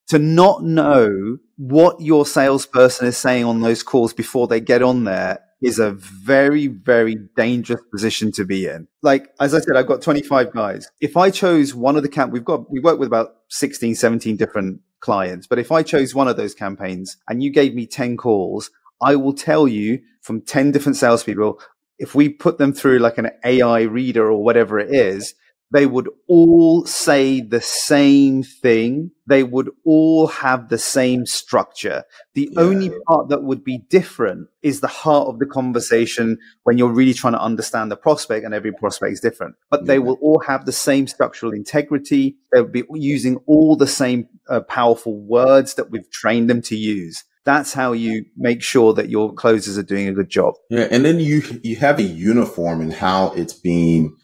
to 0.08 0.18
not 0.18 0.62
know 0.64 1.38
what 1.56 2.00
your 2.00 2.26
salesperson 2.26 3.06
is 3.06 3.16
saying 3.16 3.44
on 3.44 3.60
those 3.60 3.82
calls 3.82 4.12
before 4.12 4.48
they 4.48 4.60
get 4.60 4.82
on 4.82 5.04
there 5.04 5.40
is 5.62 5.78
a 5.78 5.90
very, 5.92 6.68
very 6.68 7.16
dangerous 7.36 7.80
position 7.90 8.30
to 8.32 8.44
be 8.44 8.66
in. 8.66 8.86
Like, 9.02 9.28
as 9.40 9.54
I 9.54 9.60
said, 9.60 9.76
I've 9.76 9.86
got 9.86 10.02
25 10.02 10.52
guys. 10.52 10.88
If 11.00 11.16
I 11.16 11.30
chose 11.30 11.74
one 11.74 11.96
of 11.96 12.02
the 12.02 12.08
camp, 12.08 12.32
we've 12.32 12.44
got, 12.44 12.70
we 12.70 12.80
work 12.80 12.98
with 12.98 13.08
about 13.08 13.36
16, 13.48 13.94
17 13.94 14.36
different 14.36 14.80
clients. 15.00 15.46
But 15.46 15.58
if 15.58 15.72
I 15.72 15.82
chose 15.82 16.14
one 16.14 16.28
of 16.28 16.36
those 16.36 16.54
campaigns 16.54 17.16
and 17.28 17.42
you 17.42 17.50
gave 17.50 17.74
me 17.74 17.86
10 17.86 18.16
calls, 18.16 18.70
I 19.02 19.16
will 19.16 19.34
tell 19.34 19.66
you 19.68 20.00
from 20.22 20.40
10 20.42 20.72
different 20.72 20.96
salespeople, 20.96 21.60
if 21.98 22.14
we 22.14 22.28
put 22.28 22.58
them 22.58 22.72
through 22.72 22.98
like 22.98 23.18
an 23.18 23.30
AI 23.44 23.82
reader 23.82 24.30
or 24.30 24.42
whatever 24.42 24.78
it 24.78 24.94
is, 24.94 25.34
they 25.70 25.86
would 25.86 26.08
all 26.28 26.86
say 26.86 27.40
the 27.40 27.60
same 27.60 28.42
thing. 28.42 29.10
They 29.26 29.42
would 29.42 29.70
all 29.84 30.26
have 30.28 30.68
the 30.68 30.78
same 30.78 31.26
structure. 31.26 32.04
The 32.34 32.48
yeah. 32.52 32.60
only 32.60 32.90
part 33.06 33.28
that 33.28 33.42
would 33.42 33.64
be 33.64 33.78
different 33.90 34.48
is 34.62 34.80
the 34.80 34.88
heart 34.88 35.28
of 35.28 35.38
the 35.38 35.46
conversation 35.46 36.38
when 36.62 36.78
you're 36.78 36.88
really 36.88 37.12
trying 37.12 37.34
to 37.34 37.42
understand 37.42 37.90
the 37.90 37.96
prospect 37.96 38.46
and 38.46 38.54
every 38.54 38.72
prospect 38.72 39.12
is 39.12 39.20
different. 39.20 39.56
But 39.70 39.86
they 39.86 39.98
will 39.98 40.18
all 40.22 40.40
have 40.40 40.64
the 40.64 40.72
same 40.72 41.06
structural 41.06 41.52
integrity. 41.52 42.36
They'll 42.50 42.64
be 42.64 42.84
using 42.94 43.36
all 43.46 43.76
the 43.76 43.86
same 43.86 44.28
uh, 44.48 44.60
powerful 44.60 45.20
words 45.20 45.74
that 45.74 45.90
we've 45.90 46.10
trained 46.10 46.48
them 46.48 46.62
to 46.62 46.76
use 46.76 47.24
that's 47.44 47.72
how 47.72 47.92
you 47.92 48.26
make 48.36 48.62
sure 48.62 48.92
that 48.92 49.08
your 49.08 49.32
closers 49.32 49.78
are 49.78 49.82
doing 49.82 50.06
a 50.06 50.12
good 50.12 50.28
job. 50.28 50.52
Yeah, 50.68 50.86
and 50.90 51.02
then 51.02 51.18
you 51.18 51.40
you 51.62 51.76
have 51.76 51.98
a 51.98 52.02
uniform 52.02 52.82
in 52.82 52.90
how 52.90 53.32
it's 53.32 53.54
being 53.54 54.14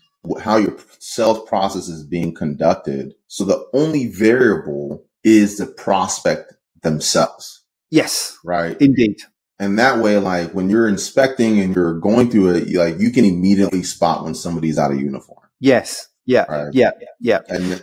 how 0.42 0.56
your 0.56 0.76
sales 0.98 1.46
process 1.48 1.88
is 1.88 2.04
being 2.04 2.34
conducted. 2.34 3.14
So 3.28 3.44
the 3.44 3.66
only 3.72 4.08
variable 4.08 5.04
is 5.22 5.58
the 5.58 5.66
prospect 5.66 6.54
themselves. 6.82 7.62
Yes. 7.90 8.38
Right. 8.44 8.80
Indeed. 8.80 9.16
And 9.58 9.78
that 9.78 9.98
way, 9.98 10.18
like 10.18 10.52
when 10.52 10.68
you're 10.68 10.88
inspecting 10.88 11.60
and 11.60 11.74
you're 11.74 11.98
going 12.00 12.30
through 12.30 12.54
it, 12.56 12.72
like 12.74 12.98
you 12.98 13.10
can 13.10 13.24
immediately 13.24 13.82
spot 13.82 14.24
when 14.24 14.34
somebody's 14.34 14.78
out 14.78 14.92
of 14.92 15.00
uniform. 15.00 15.46
Yes. 15.60 16.08
Yeah. 16.26 16.44
Right? 16.48 16.72
Yeah. 16.72 16.90
Yeah. 17.20 17.40
And, 17.48 17.82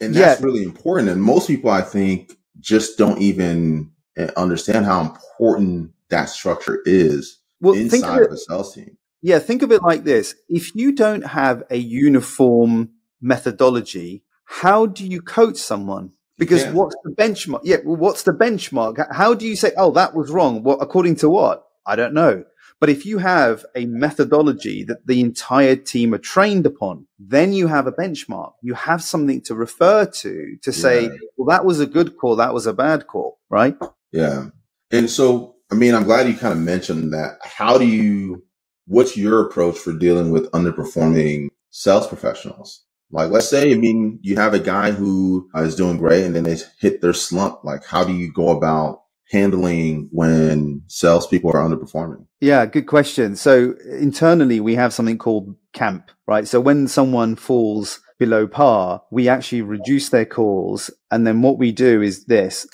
and 0.00 0.14
that's 0.14 0.40
yeah. 0.40 0.44
really 0.44 0.62
important. 0.62 1.08
And 1.08 1.22
most 1.22 1.46
people, 1.46 1.70
I 1.70 1.82
think, 1.82 2.36
just 2.58 2.98
don't 2.98 3.20
even 3.20 3.92
eh, 4.16 4.30
understand 4.36 4.84
how 4.84 5.00
important 5.00 5.92
that 6.10 6.28
structure 6.28 6.82
is 6.84 7.40
well, 7.60 7.74
inside 7.74 8.22
of 8.22 8.32
a 8.32 8.36
sales 8.36 8.74
team. 8.74 8.96
Yeah, 9.22 9.38
think 9.38 9.62
of 9.62 9.72
it 9.72 9.82
like 9.82 10.04
this. 10.04 10.34
If 10.48 10.74
you 10.74 10.92
don't 10.92 11.26
have 11.26 11.62
a 11.70 11.76
uniform 11.76 12.90
methodology, 13.20 14.24
how 14.44 14.86
do 14.86 15.06
you 15.06 15.20
coach 15.20 15.56
someone? 15.56 16.12
Because 16.38 16.64
yeah. 16.64 16.72
what's 16.72 16.96
the 17.04 17.10
benchmark? 17.10 17.60
Yeah, 17.64 17.76
well, 17.84 17.96
what's 17.96 18.22
the 18.22 18.32
benchmark? 18.32 19.06
How 19.12 19.34
do 19.34 19.46
you 19.46 19.56
say, 19.56 19.72
oh, 19.76 19.90
that 19.92 20.14
was 20.14 20.30
wrong? 20.30 20.62
What, 20.62 20.78
according 20.80 21.16
to 21.16 21.28
what? 21.28 21.66
I 21.86 21.96
don't 21.96 22.14
know. 22.14 22.44
But 22.80 22.88
if 22.88 23.04
you 23.04 23.18
have 23.18 23.66
a 23.76 23.84
methodology 23.84 24.84
that 24.84 25.06
the 25.06 25.20
entire 25.20 25.76
team 25.76 26.14
are 26.14 26.18
trained 26.18 26.64
upon, 26.64 27.06
then 27.18 27.52
you 27.52 27.66
have 27.66 27.86
a 27.86 27.92
benchmark. 27.92 28.52
You 28.62 28.72
have 28.72 29.02
something 29.02 29.42
to 29.42 29.54
refer 29.54 30.06
to 30.06 30.56
to 30.62 30.72
say, 30.72 31.02
yeah. 31.02 31.10
well, 31.36 31.48
that 31.48 31.66
was 31.66 31.78
a 31.78 31.86
good 31.86 32.16
call. 32.16 32.36
That 32.36 32.54
was 32.54 32.66
a 32.66 32.72
bad 32.72 33.06
call, 33.06 33.38
right? 33.50 33.76
Yeah. 34.12 34.46
And 34.90 35.10
so, 35.10 35.56
I 35.70 35.74
mean, 35.74 35.94
I'm 35.94 36.04
glad 36.04 36.26
you 36.26 36.34
kind 36.34 36.54
of 36.54 36.58
mentioned 36.58 37.12
that. 37.12 37.38
How 37.42 37.76
do 37.76 37.86
you 37.86 38.44
what's 38.90 39.16
your 39.16 39.46
approach 39.46 39.78
for 39.78 39.92
dealing 39.92 40.32
with 40.32 40.50
underperforming 40.50 41.48
sales 41.70 42.08
professionals? 42.08 42.84
Like, 43.12 43.30
let's 43.30 43.48
say, 43.48 43.72
I 43.72 43.76
mean, 43.76 44.18
you 44.20 44.36
have 44.36 44.52
a 44.52 44.58
guy 44.58 44.90
who 44.90 45.48
uh, 45.54 45.62
is 45.62 45.76
doing 45.76 45.96
great 45.96 46.24
and 46.24 46.34
then 46.34 46.42
they 46.44 46.58
hit 46.80 47.00
their 47.00 47.12
slump. 47.12 47.64
Like, 47.64 47.84
how 47.84 48.04
do 48.04 48.12
you 48.12 48.32
go 48.32 48.50
about 48.50 49.02
handling 49.30 50.08
when 50.10 50.82
salespeople 50.88 51.50
are 51.50 51.62
underperforming? 51.68 52.26
Yeah, 52.40 52.66
good 52.66 52.86
question. 52.86 53.36
So 53.36 53.74
internally, 53.88 54.58
we 54.58 54.74
have 54.74 54.92
something 54.92 55.18
called 55.18 55.54
camp, 55.72 56.10
right? 56.26 56.46
So 56.46 56.60
when 56.60 56.88
someone 56.88 57.36
falls 57.36 58.00
below 58.20 58.46
par, 58.46 59.02
we 59.10 59.28
actually 59.28 59.62
reduce 59.62 60.10
their 60.10 60.26
calls. 60.26 60.90
And 61.10 61.26
then 61.26 61.40
what 61.40 61.58
we 61.58 61.72
do 61.72 62.02
is 62.02 62.26
this. 62.26 62.68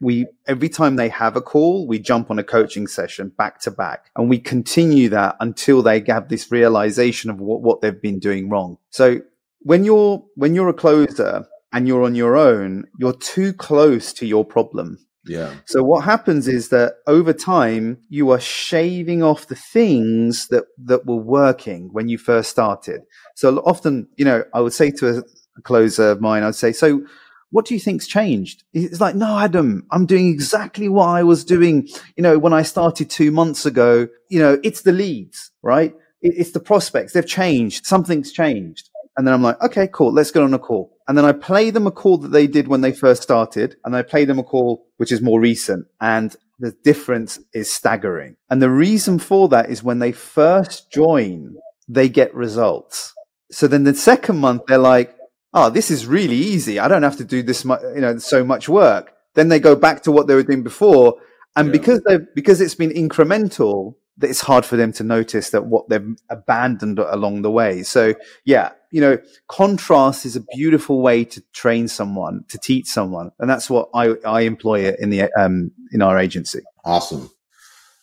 We, 0.00 0.28
every 0.46 0.68
time 0.68 0.96
they 0.96 1.08
have 1.10 1.36
a 1.36 1.42
call, 1.42 1.86
we 1.86 1.98
jump 1.98 2.30
on 2.30 2.38
a 2.38 2.44
coaching 2.44 2.86
session 2.86 3.32
back 3.36 3.60
to 3.62 3.70
back 3.70 4.10
and 4.16 4.30
we 4.30 4.38
continue 4.38 5.08
that 5.10 5.36
until 5.40 5.82
they 5.82 6.02
have 6.06 6.28
this 6.28 6.50
realization 6.52 7.30
of 7.30 7.40
what, 7.40 7.60
what 7.60 7.80
they've 7.80 8.00
been 8.00 8.20
doing 8.20 8.48
wrong. 8.48 8.78
So 8.90 9.20
when 9.58 9.84
you're, 9.84 10.24
when 10.36 10.54
you're 10.54 10.68
a 10.68 10.74
closer 10.74 11.46
and 11.72 11.88
you're 11.88 12.04
on 12.04 12.14
your 12.14 12.36
own, 12.36 12.84
you're 12.98 13.12
too 13.12 13.52
close 13.52 14.12
to 14.14 14.26
your 14.26 14.44
problem. 14.44 15.04
Yeah. 15.24 15.54
So 15.66 15.82
what 15.82 16.04
happens 16.04 16.48
is 16.48 16.70
that 16.70 16.94
over 17.06 17.32
time 17.32 17.98
you 18.08 18.30
are 18.30 18.40
shaving 18.40 19.22
off 19.22 19.46
the 19.46 19.54
things 19.54 20.48
that 20.48 20.64
that 20.84 21.06
were 21.06 21.16
working 21.16 21.90
when 21.92 22.08
you 22.08 22.18
first 22.18 22.50
started. 22.50 23.02
So 23.36 23.58
often, 23.58 24.08
you 24.16 24.24
know, 24.24 24.44
I 24.52 24.60
would 24.60 24.72
say 24.72 24.90
to 24.92 25.18
a, 25.18 25.22
closer 25.62 26.10
of 26.10 26.20
mine, 26.20 26.42
I'd 26.42 26.54
say, 26.54 26.72
"So, 26.72 27.04
what 27.50 27.66
do 27.66 27.74
you 27.74 27.80
think's 27.80 28.06
changed?" 28.06 28.64
It's 28.72 29.00
like, 29.00 29.14
"No, 29.14 29.38
Adam, 29.38 29.86
I'm 29.92 30.06
doing 30.06 30.28
exactly 30.28 30.88
what 30.88 31.06
I 31.08 31.22
was 31.22 31.44
doing, 31.44 31.88
you 32.16 32.22
know, 32.22 32.38
when 32.38 32.54
I 32.54 32.62
started 32.62 33.10
2 33.10 33.30
months 33.30 33.66
ago. 33.66 34.08
You 34.28 34.40
know, 34.40 34.58
it's 34.64 34.82
the 34.82 34.92
leads, 34.92 35.50
right? 35.62 35.94
It's 36.22 36.52
the 36.52 36.60
prospects. 36.60 37.12
They've 37.12 37.26
changed. 37.26 37.86
Something's 37.86 38.32
changed." 38.32 38.88
And 39.16 39.26
then 39.26 39.34
I'm 39.34 39.42
like, 39.42 39.60
okay, 39.62 39.88
cool. 39.92 40.12
Let's 40.12 40.30
get 40.30 40.42
on 40.42 40.54
a 40.54 40.58
call. 40.58 40.91
And 41.08 41.18
then 41.18 41.24
I 41.24 41.32
play 41.32 41.70
them 41.70 41.86
a 41.86 41.90
call 41.90 42.18
that 42.18 42.28
they 42.28 42.46
did 42.46 42.68
when 42.68 42.80
they 42.80 42.92
first 42.92 43.22
started. 43.22 43.76
And 43.84 43.94
I 43.96 44.02
play 44.02 44.24
them 44.24 44.38
a 44.38 44.44
call 44.44 44.86
which 44.96 45.12
is 45.12 45.20
more 45.20 45.40
recent. 45.40 45.86
And 46.00 46.34
the 46.58 46.74
difference 46.84 47.40
is 47.52 47.72
staggering. 47.72 48.36
And 48.48 48.62
the 48.62 48.70
reason 48.70 49.18
for 49.18 49.48
that 49.48 49.68
is 49.68 49.82
when 49.82 49.98
they 49.98 50.12
first 50.12 50.92
join, 50.92 51.56
they 51.88 52.08
get 52.08 52.34
results. 52.34 53.12
So 53.50 53.66
then 53.66 53.84
the 53.84 53.94
second 53.94 54.38
month, 54.38 54.62
they're 54.68 54.78
like, 54.78 55.14
oh, 55.52 55.70
this 55.70 55.90
is 55.90 56.06
really 56.06 56.36
easy. 56.36 56.78
I 56.78 56.88
don't 56.88 57.02
have 57.02 57.16
to 57.18 57.24
do 57.24 57.42
this 57.42 57.64
much, 57.64 57.82
you 57.94 58.00
know, 58.00 58.16
so 58.18 58.44
much 58.44 58.68
work. 58.68 59.12
Then 59.34 59.48
they 59.48 59.60
go 59.60 59.74
back 59.74 60.02
to 60.04 60.12
what 60.12 60.26
they 60.26 60.34
were 60.34 60.42
doing 60.42 60.62
before. 60.62 61.16
And 61.56 61.68
yeah. 61.68 61.72
because 61.72 62.00
they 62.06 62.18
because 62.34 62.60
it's 62.60 62.74
been 62.74 62.90
incremental, 62.90 63.96
it's 64.20 64.40
hard 64.40 64.64
for 64.64 64.76
them 64.76 64.92
to 64.92 65.04
notice 65.04 65.50
that 65.50 65.66
what 65.66 65.88
they've 65.88 66.16
abandoned 66.28 66.98
along 66.98 67.42
the 67.42 67.50
way. 67.50 67.82
So 67.82 68.14
yeah, 68.44 68.72
you 68.90 69.00
know, 69.00 69.18
contrast 69.48 70.26
is 70.26 70.36
a 70.36 70.42
beautiful 70.54 71.00
way 71.00 71.24
to 71.24 71.40
train 71.52 71.88
someone, 71.88 72.44
to 72.48 72.58
teach 72.58 72.86
someone, 72.86 73.32
and 73.38 73.48
that's 73.48 73.70
what 73.70 73.88
I, 73.94 74.14
I 74.24 74.42
employ 74.42 74.80
it 74.80 75.00
in 75.00 75.10
the 75.10 75.30
um, 75.38 75.72
in 75.92 76.02
our 76.02 76.18
agency. 76.18 76.60
Awesome. 76.84 77.30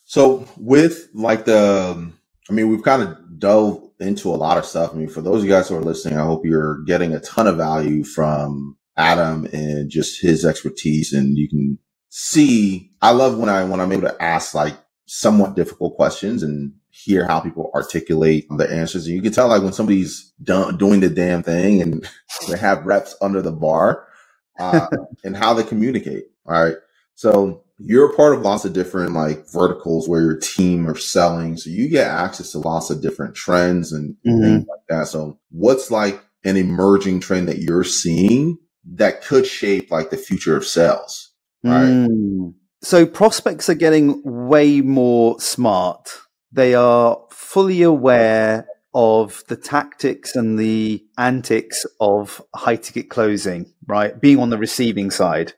So 0.06 0.48
with 0.58 1.10
like 1.14 1.46
the, 1.46 2.12
I 2.50 2.54
mean, 2.54 2.70
we've 2.70 2.84
kind 2.84 3.04
of 3.04 3.40
dove 3.40 3.84
into 4.00 4.30
a 4.30 4.36
lot 4.36 4.58
of 4.58 4.66
stuff. 4.66 4.92
I 4.92 4.98
mean, 4.98 5.10
for 5.10 5.22
those 5.22 5.42
of 5.42 5.44
you 5.44 5.52
guys 5.52 5.70
who 5.70 5.76
are 5.76 5.82
listening, 5.82 6.18
I 6.18 6.26
hope 6.26 6.46
you're 6.46 6.84
getting 6.86 7.14
a 7.14 7.20
ton 7.20 7.46
of 7.46 7.58
value 7.58 8.04
from 8.04 8.76
Adam 8.98 9.46
and 9.54 9.90
just 9.90 10.22
his 10.22 10.44
expertise, 10.44 11.14
and 11.14 11.38
you 11.38 11.48
can 11.48 11.78
see. 12.10 12.90
I 13.02 13.12
love 13.12 13.38
when 13.38 13.50
I 13.50 13.64
when 13.66 13.80
I'm 13.80 13.92
able 13.92 14.10
to 14.10 14.22
ask 14.22 14.56
like 14.56 14.76
somewhat 15.10 15.56
difficult 15.56 15.96
questions 15.96 16.44
and 16.44 16.72
hear 16.92 17.26
how 17.26 17.40
people 17.40 17.72
articulate 17.74 18.46
the 18.58 18.72
answers. 18.72 19.08
And 19.08 19.16
you 19.16 19.22
can 19.24 19.32
tell 19.32 19.48
like 19.48 19.64
when 19.64 19.74
somebody's 19.74 20.32
done 20.44 20.78
doing 20.78 21.00
the 21.00 21.10
damn 21.10 21.42
thing 21.42 21.82
and 21.82 22.08
they 22.48 22.58
have 22.58 22.86
reps 22.86 23.16
under 23.20 23.42
the 23.42 23.52
bar, 23.52 24.08
uh, 24.60 24.88
and 25.24 25.36
how 25.36 25.54
they 25.54 25.64
communicate. 25.64 26.26
All 26.46 26.62
right. 26.62 26.76
So 27.16 27.64
you're 27.80 28.12
a 28.12 28.16
part 28.16 28.36
of 28.36 28.42
lots 28.42 28.66
of 28.66 28.74
different 28.74 29.14
like 29.14 29.50
verticals 29.52 30.08
where 30.08 30.22
your 30.22 30.38
team 30.38 30.88
are 30.88 30.98
selling. 30.98 31.58
So 31.58 31.72
you 31.72 31.90
get 31.90 32.08
access 32.08 32.52
to 32.52 32.60
lots 32.60 32.92
of 32.92 33.02
different 33.02 33.36
trends 33.36 33.92
and 33.92 34.16
mm-hmm. 34.26 34.42
things 34.44 34.66
like 34.68 34.82
that. 34.90 35.08
So 35.08 35.40
what's 35.50 35.90
like 35.90 36.24
an 36.44 36.56
emerging 36.56 37.22
trend 37.22 37.48
that 37.48 37.60
you're 37.60 37.84
seeing 37.84 38.60
that 38.94 39.24
could 39.24 39.48
shape 39.48 39.90
like 39.90 40.12
the 40.12 40.18
future 40.18 40.56
of 40.56 40.66
sales? 40.66 41.32
Right. 41.64 41.88
Mm. 41.88 42.54
So 42.82 43.06
prospects 43.06 43.70
are 43.70 43.76
getting 43.76 44.22
way 44.24 44.82
more 44.82 45.40
smart. 45.40 46.10
They 46.52 46.76
are 46.76 47.20
fully 47.30 47.82
aware 47.82 48.68
of 48.94 49.44
the 49.48 49.56
tactics 49.56 50.36
and 50.36 50.58
the 50.58 51.06
antics 51.18 51.86
of 52.00 52.42
high 52.56 52.78
ticket 52.78 53.10
closing, 53.10 53.72
right? 53.86 54.20
Being 54.20 54.40
on 54.40 54.50
the 54.50 54.58
receiving 54.58 55.12
side. 55.12 55.54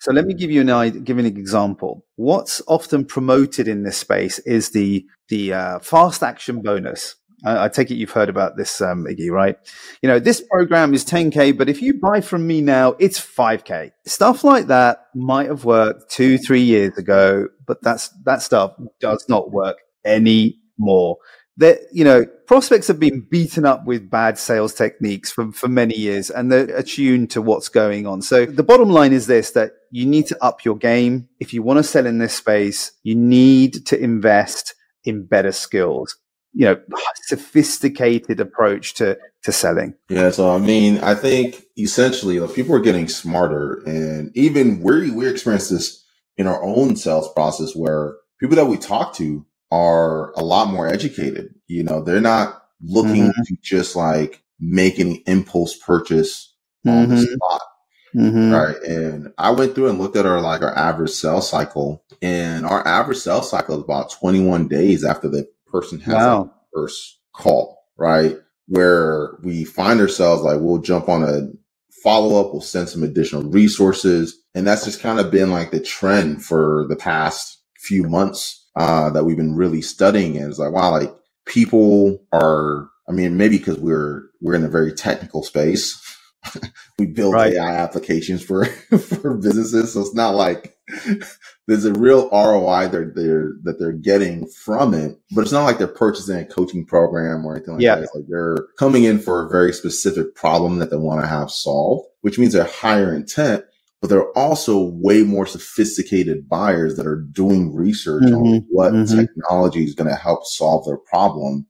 So 0.00 0.12
let 0.12 0.24
me 0.24 0.34
give 0.34 0.50
you 0.50 0.68
an 0.68 1.04
give 1.04 1.18
an 1.18 1.26
example. 1.26 2.04
What's 2.16 2.60
often 2.66 3.04
promoted 3.04 3.68
in 3.68 3.84
this 3.84 3.98
space 3.98 4.40
is 4.40 4.70
the 4.70 5.06
the 5.28 5.52
uh, 5.52 5.78
fast 5.78 6.22
action 6.22 6.60
bonus. 6.62 7.14
I, 7.44 7.64
I 7.64 7.68
take 7.68 7.90
it 7.90 7.94
you've 7.94 8.10
heard 8.10 8.28
about 8.28 8.56
this, 8.56 8.80
um, 8.80 9.04
Iggy, 9.04 9.30
right? 9.30 9.56
You 10.02 10.08
know, 10.08 10.18
this 10.18 10.42
program 10.50 10.94
is 10.94 11.04
10K, 11.04 11.56
but 11.56 11.68
if 11.68 11.82
you 11.82 11.98
buy 12.00 12.20
from 12.20 12.46
me 12.46 12.60
now, 12.60 12.94
it's 12.98 13.20
5K. 13.20 13.92
Stuff 14.06 14.44
like 14.44 14.66
that 14.66 15.06
might 15.14 15.48
have 15.48 15.64
worked 15.64 16.10
two, 16.10 16.38
three 16.38 16.62
years 16.62 16.96
ago, 16.96 17.48
but 17.66 17.82
that's, 17.82 18.08
that 18.24 18.42
stuff 18.42 18.74
does 19.00 19.24
not 19.28 19.50
work 19.50 19.78
anymore. 20.04 21.18
That, 21.58 21.80
you 21.92 22.04
know, 22.04 22.24
prospects 22.46 22.88
have 22.88 22.98
been 22.98 23.26
beaten 23.30 23.66
up 23.66 23.84
with 23.84 24.10
bad 24.10 24.38
sales 24.38 24.74
techniques 24.74 25.30
for, 25.30 25.52
for 25.52 25.68
many 25.68 25.94
years 25.94 26.30
and 26.30 26.50
they're 26.50 26.74
attuned 26.74 27.30
to 27.32 27.42
what's 27.42 27.68
going 27.68 28.06
on. 28.06 28.22
So 28.22 28.46
the 28.46 28.62
bottom 28.62 28.88
line 28.88 29.12
is 29.12 29.26
this, 29.26 29.50
that 29.50 29.72
you 29.90 30.06
need 30.06 30.26
to 30.28 30.42
up 30.42 30.64
your 30.64 30.76
game. 30.76 31.28
If 31.40 31.52
you 31.52 31.62
want 31.62 31.76
to 31.76 31.82
sell 31.82 32.06
in 32.06 32.18
this 32.18 32.34
space, 32.34 32.92
you 33.02 33.14
need 33.14 33.86
to 33.86 34.02
invest 34.02 34.74
in 35.04 35.26
better 35.26 35.52
skills 35.52 36.16
you 36.54 36.66
know 36.66 36.80
sophisticated 37.24 38.40
approach 38.40 38.94
to 38.94 39.16
to 39.42 39.52
selling 39.52 39.94
yeah 40.08 40.30
so 40.30 40.54
i 40.54 40.58
mean 40.58 40.98
i 40.98 41.14
think 41.14 41.64
essentially 41.78 42.38
like, 42.40 42.54
people 42.54 42.74
are 42.74 42.80
getting 42.80 43.08
smarter 43.08 43.82
and 43.86 44.30
even 44.36 44.80
we 44.82 45.10
we 45.10 45.28
experience 45.28 45.68
this 45.68 46.04
in 46.36 46.46
our 46.46 46.62
own 46.62 46.96
sales 46.96 47.32
process 47.32 47.74
where 47.74 48.14
people 48.38 48.56
that 48.56 48.66
we 48.66 48.76
talk 48.76 49.14
to 49.14 49.44
are 49.70 50.32
a 50.32 50.42
lot 50.42 50.68
more 50.68 50.86
educated 50.86 51.54
you 51.68 51.82
know 51.82 52.02
they're 52.02 52.20
not 52.20 52.62
looking 52.82 53.28
mm-hmm. 53.28 53.42
to 53.46 53.56
just 53.62 53.96
like 53.96 54.42
make 54.60 54.98
an 54.98 55.20
impulse 55.26 55.76
purchase 55.76 56.54
on 56.86 57.08
the 57.08 57.16
Mhm. 57.16 57.34
spot. 57.34 57.62
Mhm. 58.14 58.52
Right. 58.52 58.82
And 58.82 59.32
I 59.38 59.50
went 59.50 59.74
through 59.74 59.88
and 59.88 59.98
looked 59.98 60.16
at 60.16 60.26
our 60.26 60.40
like 60.40 60.62
our 60.62 60.76
average 60.76 61.10
sales 61.10 61.48
cycle 61.48 62.04
and 62.20 62.66
our 62.66 62.86
average 62.86 63.18
sales 63.18 63.50
cycle 63.50 63.76
is 63.76 63.84
about 63.84 64.10
21 64.10 64.68
days 64.68 65.04
after 65.04 65.28
the 65.28 65.48
person 65.72 66.00
has 66.02 66.14
Wow. 66.14 66.44
that 66.44 66.52
first 66.74 67.20
call, 67.34 67.78
right? 67.98 68.38
Where 68.68 69.38
we 69.44 69.64
find 69.64 70.00
ourselves 70.00 70.42
like 70.44 70.60
we'll 70.60 70.78
jump 70.80 71.08
on 71.10 71.24
a 71.24 71.48
follow 72.04 72.40
up, 72.40 72.52
we'll 72.52 72.62
send 72.62 72.90
some 72.90 73.04
additional 73.04 73.44
resources. 73.44 74.38
And 74.54 74.66
that's 74.66 74.84
just 74.86 75.00
kind 75.02 75.20
of 75.20 75.32
been 75.32 75.52
like 75.52 75.72
the 75.72 75.80
trend 75.80 76.44
for 76.44 76.86
the 76.90 76.96
past 76.96 77.60
few 77.78 78.04
months 78.04 78.68
uh, 78.76 79.10
that 79.12 79.24
we've 79.24 79.38
been 79.38 79.56
really 79.56 79.82
studying. 79.82 80.38
And 80.38 80.48
it's 80.50 80.60
like, 80.60 80.72
wow, 80.72 80.92
like 80.92 81.14
people 81.46 82.24
are, 82.32 82.88
I 83.08 83.12
mean, 83.12 83.38
maybe 83.38 83.58
because 83.58 83.78
we're, 83.78 84.24
we're 84.42 84.54
in 84.56 84.64
a 84.64 84.70
very 84.70 84.94
technical 84.94 85.44
space. 85.44 85.94
we 86.98 87.06
build 87.06 87.34
Right. 87.34 87.54
AI 87.54 87.76
applications 87.76 88.42
for, 88.42 88.64
for 88.98 89.36
businesses. 89.36 89.92
So 89.94 90.00
it's 90.02 90.14
not 90.14 90.34
like 90.34 90.76
there's 91.68 91.84
a 91.84 91.92
real 91.94 92.28
ROI 92.30 92.88
they're, 92.88 93.12
they're, 93.14 93.52
that 93.64 93.78
they're 93.78 93.92
getting 93.92 94.46
from 94.48 94.94
it, 94.94 95.18
but 95.32 95.42
it's 95.42 95.52
not 95.52 95.64
like 95.64 95.78
they're 95.78 95.88
purchasing 95.88 96.38
a 96.38 96.44
coaching 96.44 96.86
program 96.86 97.46
or 97.46 97.56
anything 97.56 97.74
like 97.74 97.82
Yeah. 97.82 97.96
that. 97.96 98.04
It's 98.04 98.14
like 98.14 98.24
they're 98.28 98.58
coming 98.78 99.04
in 99.04 99.18
for 99.20 99.46
a 99.46 99.50
very 99.50 99.72
specific 99.72 100.34
problem 100.34 100.78
that 100.78 100.90
they 100.90 100.96
want 100.96 101.22
to 101.22 101.28
have 101.28 101.50
solved, 101.50 102.08
which 102.22 102.38
means 102.38 102.52
they're 102.54 102.64
higher 102.64 103.14
intent, 103.14 103.64
but 104.00 104.10
they're 104.10 104.30
also 104.38 104.82
way 104.82 105.22
more 105.22 105.46
sophisticated 105.46 106.48
buyers 106.48 106.96
that 106.96 107.06
are 107.06 107.22
doing 107.32 107.74
research 107.74 108.24
on 108.24 108.44
Mhm. 108.44 108.66
what 108.70 108.92
Mhm. 108.92 109.16
technology 109.20 109.84
is 109.84 109.94
going 109.94 110.10
to 110.10 110.16
help 110.16 110.46
solve 110.46 110.86
their 110.86 110.98
problem. 110.98 111.66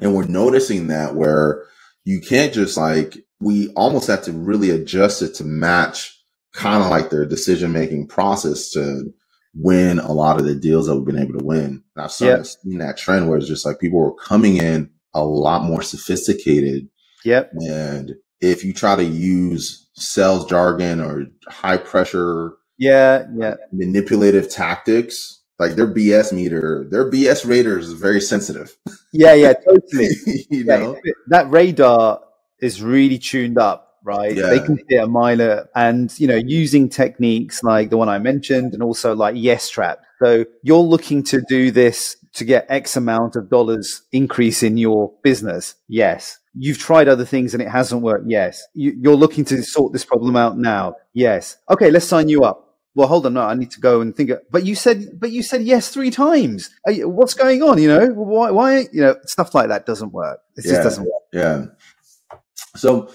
And 0.00 0.14
we're 0.14 0.26
noticing 0.26 0.88
that 0.88 1.16
where 1.16 1.64
you 2.04 2.20
can't 2.20 2.52
just 2.54 2.76
like, 2.76 3.18
we 3.42 3.68
almost 3.70 4.06
have 4.06 4.22
to 4.24 4.32
really 4.32 4.70
adjust 4.70 5.22
it 5.22 5.34
to 5.34 5.44
match 5.44 6.18
kind 6.54 6.82
of 6.82 6.90
like 6.90 7.10
their 7.10 7.26
decision 7.26 7.72
making 7.72 8.06
process 8.06 8.70
to 8.70 9.12
win 9.54 9.98
a 9.98 10.12
lot 10.12 10.38
of 10.38 10.46
the 10.46 10.54
deals 10.54 10.86
that 10.86 10.96
we've 10.96 11.06
been 11.06 11.18
able 11.22 11.38
to 11.38 11.44
win. 11.44 11.82
And 11.96 12.04
I've 12.04 12.12
Yeah. 12.20 12.42
seeing 12.42 12.78
that 12.78 12.96
trend 12.96 13.28
where 13.28 13.38
it's 13.38 13.48
just 13.48 13.66
like 13.66 13.80
people 13.80 13.98
were 13.98 14.14
coming 14.14 14.56
in 14.58 14.90
a 15.14 15.24
lot 15.24 15.64
more 15.64 15.82
sophisticated. 15.82 16.88
Yep. 17.24 17.52
And 17.68 18.12
if 18.40 18.64
you 18.64 18.72
try 18.72 18.96
to 18.96 19.04
use 19.04 19.88
sales 19.94 20.46
jargon 20.46 21.00
or 21.00 21.26
high 21.48 21.76
pressure 21.78 22.52
Yeah. 22.78 23.26
Yeah. 23.36 23.54
manipulative 23.72 24.48
tactics, 24.50 25.40
like 25.58 25.72
their 25.76 25.86
BS 25.86 26.32
meter, 26.32 26.86
their 26.90 27.10
BS 27.10 27.44
radar 27.44 27.78
is 27.78 27.92
very 27.92 28.20
sensitive. 28.20 28.76
Yeah. 29.12 29.34
Yeah. 29.34 29.52
Totally. 29.52 30.08
you 30.50 30.64
Yeah, 30.64 30.78
know? 30.78 30.96
that 31.28 31.50
radar 31.50 32.20
is 32.62 32.82
really 32.82 33.18
tuned 33.18 33.58
up, 33.58 33.96
right? 34.04 34.34
Yeah. 34.34 34.46
They 34.46 34.60
can 34.60 34.78
see 34.88 34.96
a 34.96 35.06
mile 35.06 35.66
and 35.74 36.18
you 36.18 36.26
know 36.26 36.36
using 36.36 36.88
techniques 36.88 37.62
like 37.62 37.90
the 37.90 37.98
one 37.98 38.08
I 38.08 38.18
mentioned, 38.18 38.72
and 38.72 38.82
also 38.82 39.14
like 39.14 39.34
Yes 39.36 39.68
Trap. 39.68 40.00
So 40.22 40.44
you're 40.62 40.78
looking 40.78 41.22
to 41.24 41.42
do 41.48 41.70
this 41.70 42.16
to 42.34 42.44
get 42.44 42.64
X 42.70 42.96
amount 42.96 43.36
of 43.36 43.50
dollars 43.50 44.02
increase 44.12 44.62
in 44.62 44.78
your 44.78 45.12
business. 45.22 45.74
Yes. 45.88 46.38
You've 46.54 46.78
tried 46.78 47.08
other 47.08 47.24
things 47.24 47.54
and 47.54 47.62
it 47.62 47.68
hasn't 47.68 48.02
worked. 48.02 48.24
Yes. 48.28 48.62
You, 48.74 48.94
you're 48.98 49.16
looking 49.16 49.44
to 49.46 49.62
sort 49.62 49.92
this 49.92 50.04
problem 50.04 50.36
out 50.36 50.56
now. 50.58 50.94
Yes. 51.12 51.56
Okay, 51.68 51.90
let's 51.90 52.06
sign 52.06 52.28
you 52.28 52.44
up. 52.44 52.76
Well, 52.94 53.08
hold 53.08 53.24
on. 53.26 53.34
No, 53.34 53.42
I 53.42 53.54
need 53.54 53.70
to 53.72 53.80
go 53.80 54.00
and 54.02 54.14
think. 54.14 54.30
Of, 54.30 54.40
but 54.50 54.64
you 54.66 54.74
said, 54.74 55.18
but 55.18 55.30
you 55.30 55.42
said 55.42 55.62
yes 55.62 55.88
three 55.88 56.10
times. 56.10 56.70
You- 56.86 57.08
What's 57.08 57.32
going 57.34 57.62
on? 57.62 57.78
You 57.82 57.88
know, 57.88 58.06
why? 58.08 58.50
Why? 58.50 58.80
You 58.92 59.00
know, 59.00 59.16
stuff 59.24 59.54
like 59.54 59.68
that 59.68 59.86
doesn't 59.86 60.12
work. 60.12 60.40
It 60.56 60.64
Yeah. 60.66 60.72
just 60.72 60.82
doesn't 60.82 61.04
work. 61.04 61.22
Yeah. 61.32 61.64
So 62.76 63.10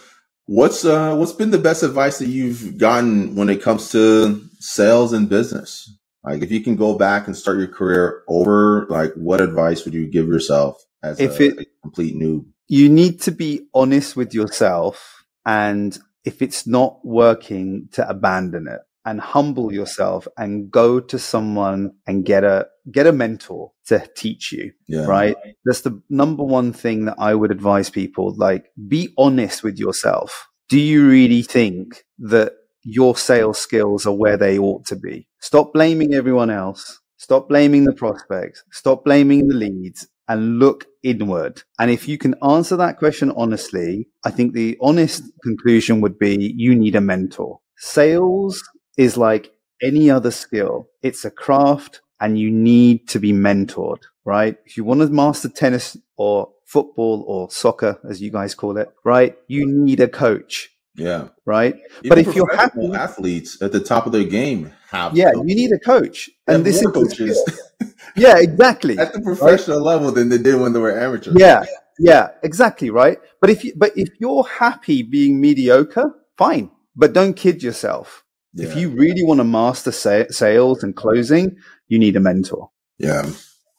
what's 0.46 0.86
uh 0.86 1.16
what's 1.16 1.34
been 1.34 1.52
the 1.52 1.58
best 1.58 1.84
advice 1.84 2.20
that 2.20 2.28
you've 2.28 2.78
gotten 2.78 3.36
when 3.36 3.50
it 3.50 3.62
comes 3.62 3.92
to 3.92 4.42
sales 4.60 5.14
and 5.14 5.30
business? 5.30 5.94
Like 6.24 6.44
if 6.44 6.52
you 6.52 6.62
can 6.62 6.76
go 6.76 6.98
back 6.98 7.28
and 7.28 7.36
start 7.36 7.58
your 7.58 7.68
career 7.68 8.24
over, 8.28 8.86
like 8.90 9.14
what 9.14 9.42
advice 9.42 9.86
would 9.86 9.94
you 9.94 10.08
give 10.08 10.28
yourself 10.28 10.82
as 11.04 11.20
If 11.20 11.40
a, 11.40 11.44
it- 11.46 11.60
a 11.60 11.66
complete 11.82 12.16
noob? 12.16 12.46
You 12.70 12.90
need 12.90 13.22
to 13.22 13.32
be 13.32 13.66
honest 13.74 14.18
with 14.18 14.34
yourself, 14.34 15.24
and 15.46 15.98
if 16.26 16.42
it's 16.42 16.68
not 16.68 17.00
working, 17.06 17.88
to 17.94 18.08
abandon 18.10 18.68
it 18.68 18.82
and 19.08 19.22
humble 19.22 19.74
yourself 19.74 20.28
and 20.38 20.70
go 20.70 21.00
to 21.00 21.18
someone 21.18 21.94
and 22.06 22.26
get 22.26 22.44
a 22.44 22.68
get 22.92 23.08
a 23.08 23.14
mentor 23.14 23.72
to 23.86 24.06
teach 24.18 24.52
you. 24.52 24.74
Yeah. 24.88 25.06
right? 25.06 25.36
That's 25.64 25.82
the 25.82 26.02
number 26.10 26.44
one 26.44 26.74
thing 26.74 27.06
that 27.06 27.16
I 27.18 27.34
would 27.34 27.50
advise 27.50 27.90
people. 27.90 28.36
Like, 28.36 28.66
be 28.88 29.14
honest 29.18 29.64
with 29.64 29.80
yourself. 29.80 30.48
Do 30.68 30.78
you 30.78 31.08
really 31.08 31.42
think 31.42 32.04
that 32.20 32.52
your 32.84 33.16
sales 33.16 33.58
skills 33.58 34.06
are 34.06 34.14
where 34.14 34.36
they 34.36 34.60
ought 34.60 34.86
to 34.88 34.98
be? 34.98 35.26
Stop 35.40 35.74
blaming 35.74 36.14
everyone 36.14 36.50
else. 36.50 37.00
Stop 37.16 37.48
blaming 37.48 37.86
the 37.86 37.94
prospects. 37.94 38.62
Stop 38.74 39.06
blaming 39.06 39.48
the 39.48 39.56
leads 39.56 40.06
and 40.28 40.60
look 40.60 40.86
inward. 41.04 41.64
And 41.80 41.90
if 41.90 42.10
you 42.10 42.18
can 42.18 42.36
answer 42.44 42.76
that 42.76 42.98
question 42.98 43.32
honestly, 43.38 44.10
I 44.26 44.32
think 44.32 44.54
the 44.54 44.78
honest 44.82 45.24
conclusion 45.44 46.02
would 46.02 46.20
be 46.20 46.54
you 46.58 46.76
need 46.76 46.96
a 46.98 47.02
mentor. 47.02 47.62
Sales 47.78 48.62
is 48.98 49.18
like 49.18 49.52
any 49.82 50.10
other 50.10 50.32
skill. 50.32 50.90
It's 51.04 51.24
a 51.26 51.32
craft 51.32 52.02
and 52.20 52.38
you 52.40 52.50
need 52.52 53.08
to 53.10 53.20
be 53.20 53.32
mentored, 53.32 54.02
right? 54.26 54.58
If 54.66 54.76
you 54.78 54.84
want 54.84 55.02
to 55.02 55.08
master 55.08 55.50
tennis 55.50 55.96
or 56.16 56.52
football 56.66 57.24
or 57.28 57.50
soccer, 57.52 58.00
as 58.10 58.22
you 58.22 58.32
guys 58.32 58.56
call 58.56 58.78
it, 58.78 58.90
right? 59.06 59.38
You 59.48 59.66
need 59.68 60.00
a 60.00 60.08
coach, 60.08 60.72
Yeah. 60.96 61.30
right? 61.46 61.76
Even 62.04 62.10
But 62.10 62.18
if 62.18 62.36
you're 62.36 62.56
happy- 62.56 62.92
athletes 62.94 63.62
at 63.62 63.72
the 63.72 63.80
top 63.80 64.06
of 64.08 64.12
their 64.12 64.24
game 64.24 64.74
have 64.90 65.16
Yeah, 65.16 65.32
you 65.34 65.44
need 65.56 65.72
a 65.72 65.80
coach. 65.80 66.30
And 66.48 66.66
this 66.66 66.82
is 66.82 66.88
coaches. 66.92 67.38
Yeah, 68.16 68.38
exactly. 68.40 68.98
at 68.98 69.14
the 69.14 69.22
professional 69.22 69.80
level 69.82 70.12
than 70.12 70.30
they 70.30 70.40
did 70.40 70.60
when 70.60 70.74
they 70.74 70.80
were 70.80 70.98
amateurs. 71.00 71.36
Yeah, 71.38 71.64
yeah, 72.00 72.30
exactly, 72.42 72.90
right? 72.90 73.20
But 73.40 73.52
if 73.52 73.64
you, 73.64 73.74
but 73.76 73.96
if 73.96 74.10
you're 74.20 74.44
happy 74.44 75.04
being 75.04 75.40
mediocre, 75.40 76.16
fine. 76.36 76.72
But 76.96 77.14
don't 77.14 77.36
kid 77.36 77.62
yourself. 77.62 78.24
If 78.56 78.76
you 78.76 78.90
really 78.90 79.24
want 79.24 79.40
to 79.40 79.44
master 79.44 79.92
sa- 79.92 80.26
sales 80.30 80.84
and 80.84 80.96
closing, 80.96 81.58
you 81.88 82.00
need 82.00 82.16
a 82.16 82.20
mentor. 82.20 82.72
Yeah, 82.98 83.30